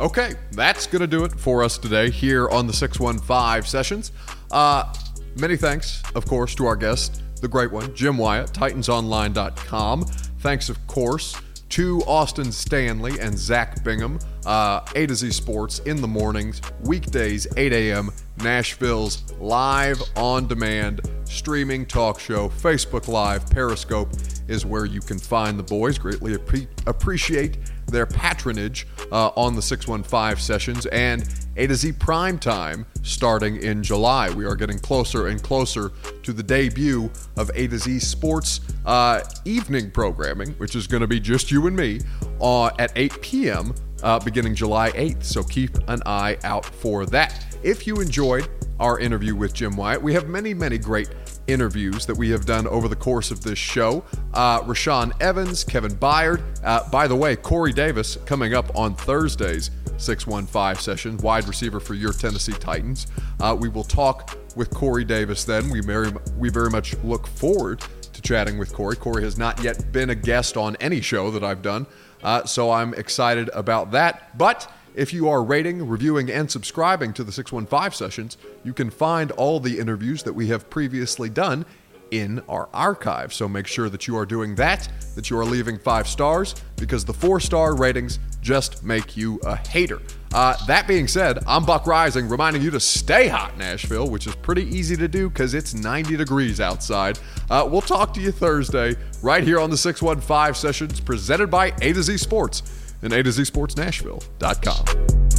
Okay, 0.00 0.32
that's 0.52 0.86
going 0.86 1.00
to 1.00 1.06
do 1.06 1.24
it 1.24 1.38
for 1.38 1.62
us 1.62 1.76
today 1.76 2.08
here 2.08 2.48
on 2.48 2.66
the 2.66 2.72
615 2.72 3.68
sessions. 3.68 4.12
Uh, 4.50 4.90
many 5.38 5.58
thanks, 5.58 6.02
of 6.14 6.24
course, 6.24 6.54
to 6.54 6.64
our 6.64 6.74
guest, 6.74 7.22
the 7.42 7.48
great 7.48 7.70
one, 7.70 7.94
Jim 7.94 8.16
Wyatt, 8.16 8.50
TitansOnline.com. 8.52 10.04
Thanks, 10.38 10.70
of 10.70 10.86
course, 10.86 11.36
to 11.68 12.00
Austin 12.06 12.50
Stanley 12.50 13.20
and 13.20 13.38
Zach 13.38 13.84
Bingham, 13.84 14.18
uh, 14.46 14.80
A 14.94 15.06
to 15.06 15.14
Z 15.14 15.32
Sports 15.32 15.80
in 15.80 16.00
the 16.00 16.08
mornings, 16.08 16.62
weekdays, 16.80 17.46
8 17.58 17.70
a.m., 17.74 18.10
Nashville's 18.38 19.30
live 19.38 20.00
on 20.16 20.48
demand 20.48 21.02
streaming 21.24 21.84
talk 21.84 22.18
show, 22.18 22.48
Facebook 22.48 23.06
Live, 23.06 23.48
Periscope 23.50 24.08
is 24.48 24.64
where 24.64 24.86
you 24.86 25.00
can 25.00 25.18
find 25.18 25.58
the 25.58 25.62
boys. 25.62 25.98
Greatly 25.98 26.36
appre- 26.36 26.66
appreciate 26.86 27.58
their 27.90 28.06
patronage 28.06 28.86
uh, 29.12 29.28
on 29.36 29.54
the 29.54 29.62
615 29.62 30.42
sessions 30.42 30.86
and 30.86 31.28
A 31.56 31.66
to 31.66 31.74
Z 31.74 31.92
prime 31.92 32.38
time 32.38 32.86
starting 33.02 33.56
in 33.56 33.82
July. 33.82 34.30
We 34.30 34.44
are 34.44 34.54
getting 34.54 34.78
closer 34.78 35.28
and 35.28 35.42
closer 35.42 35.92
to 36.22 36.32
the 36.32 36.42
debut 36.42 37.10
of 37.36 37.50
A 37.54 37.66
to 37.66 37.78
Z 37.78 37.98
Sports 38.00 38.60
uh, 38.86 39.22
evening 39.44 39.90
programming, 39.90 40.52
which 40.52 40.76
is 40.76 40.86
going 40.86 41.02
to 41.02 41.06
be 41.06 41.20
just 41.20 41.50
you 41.50 41.66
and 41.66 41.76
me 41.76 42.00
uh, 42.40 42.66
at 42.78 42.92
8 42.96 43.20
p.m. 43.20 43.74
Uh, 44.02 44.18
beginning 44.18 44.54
July 44.54 44.90
8th. 44.92 45.24
So 45.24 45.42
keep 45.42 45.76
an 45.88 46.02
eye 46.06 46.38
out 46.44 46.64
for 46.64 47.04
that. 47.06 47.44
If 47.62 47.86
you 47.86 48.00
enjoyed 48.00 48.48
our 48.78 48.98
interview 48.98 49.36
with 49.36 49.52
Jim 49.52 49.76
Wyatt, 49.76 50.00
we 50.00 50.14
have 50.14 50.28
many, 50.28 50.54
many 50.54 50.78
great 50.78 51.10
interviews 51.52 52.06
that 52.06 52.16
we 52.16 52.30
have 52.30 52.46
done 52.46 52.66
over 52.66 52.88
the 52.88 52.96
course 52.96 53.30
of 53.30 53.42
this 53.42 53.58
show. 53.58 54.04
Uh, 54.34 54.60
Rashaan 54.62 55.12
Evans, 55.20 55.64
Kevin 55.64 55.92
Byard. 55.92 56.42
Uh, 56.64 56.88
by 56.90 57.06
the 57.06 57.16
way, 57.16 57.36
Corey 57.36 57.72
Davis 57.72 58.16
coming 58.26 58.54
up 58.54 58.74
on 58.76 58.94
Thursday's 58.94 59.70
615 59.98 60.82
session, 60.82 61.16
wide 61.18 61.46
receiver 61.46 61.80
for 61.80 61.94
your 61.94 62.12
Tennessee 62.12 62.52
Titans. 62.52 63.06
Uh, 63.38 63.56
we 63.58 63.68
will 63.68 63.84
talk 63.84 64.36
with 64.56 64.70
Corey 64.70 65.04
Davis 65.04 65.44
then. 65.44 65.68
We 65.70 65.80
very, 65.80 66.10
we 66.38 66.48
very 66.48 66.70
much 66.70 66.96
look 67.04 67.26
forward 67.26 67.82
to 68.12 68.22
chatting 68.22 68.58
with 68.58 68.72
Corey. 68.72 68.96
Corey 68.96 69.22
has 69.22 69.38
not 69.38 69.62
yet 69.62 69.92
been 69.92 70.10
a 70.10 70.14
guest 70.14 70.56
on 70.56 70.76
any 70.76 71.00
show 71.00 71.30
that 71.30 71.44
I've 71.44 71.62
done, 71.62 71.86
uh, 72.22 72.44
so 72.44 72.70
I'm 72.70 72.94
excited 72.94 73.50
about 73.52 73.90
that. 73.92 74.36
But 74.36 74.70
if 74.94 75.12
you 75.12 75.28
are 75.28 75.42
rating, 75.42 75.86
reviewing, 75.86 76.30
and 76.30 76.50
subscribing 76.50 77.12
to 77.14 77.24
the 77.24 77.32
615 77.32 77.92
sessions, 77.92 78.36
you 78.64 78.72
can 78.72 78.90
find 78.90 79.30
all 79.32 79.60
the 79.60 79.78
interviews 79.78 80.22
that 80.24 80.32
we 80.32 80.48
have 80.48 80.68
previously 80.70 81.28
done 81.28 81.64
in 82.10 82.40
our 82.48 82.68
archive. 82.74 83.32
So 83.32 83.48
make 83.48 83.66
sure 83.66 83.88
that 83.88 84.06
you 84.08 84.16
are 84.16 84.26
doing 84.26 84.54
that, 84.56 84.88
that 85.14 85.30
you 85.30 85.38
are 85.38 85.44
leaving 85.44 85.78
five 85.78 86.08
stars, 86.08 86.54
because 86.76 87.04
the 87.04 87.14
four 87.14 87.40
star 87.40 87.76
ratings 87.76 88.18
just 88.40 88.82
make 88.82 89.16
you 89.16 89.38
a 89.44 89.56
hater. 89.56 90.00
Uh, 90.32 90.56
that 90.66 90.86
being 90.86 91.08
said, 91.08 91.38
I'm 91.46 91.64
Buck 91.64 91.84
Reising, 91.84 92.30
reminding 92.30 92.62
you 92.62 92.70
to 92.70 92.80
stay 92.80 93.26
hot, 93.26 93.58
Nashville, 93.58 94.08
which 94.08 94.26
is 94.26 94.34
pretty 94.36 94.64
easy 94.64 94.96
to 94.96 95.08
do 95.08 95.28
because 95.28 95.54
it's 95.54 95.74
90 95.74 96.16
degrees 96.16 96.60
outside. 96.60 97.18
Uh, 97.48 97.66
we'll 97.68 97.80
talk 97.80 98.14
to 98.14 98.20
you 98.20 98.30
Thursday 98.30 98.94
right 99.22 99.42
here 99.42 99.58
on 99.58 99.70
the 99.70 99.76
615 99.76 100.54
sessions 100.54 101.00
presented 101.00 101.50
by 101.50 101.72
A 101.82 101.92
to 101.92 102.02
Z 102.02 102.16
Sports 102.18 102.89
and 103.02 103.12
A 103.12 103.22
to 103.22 103.32
Z 103.32 103.44
Sports 103.44 103.76
Nashville.com. 103.76 105.29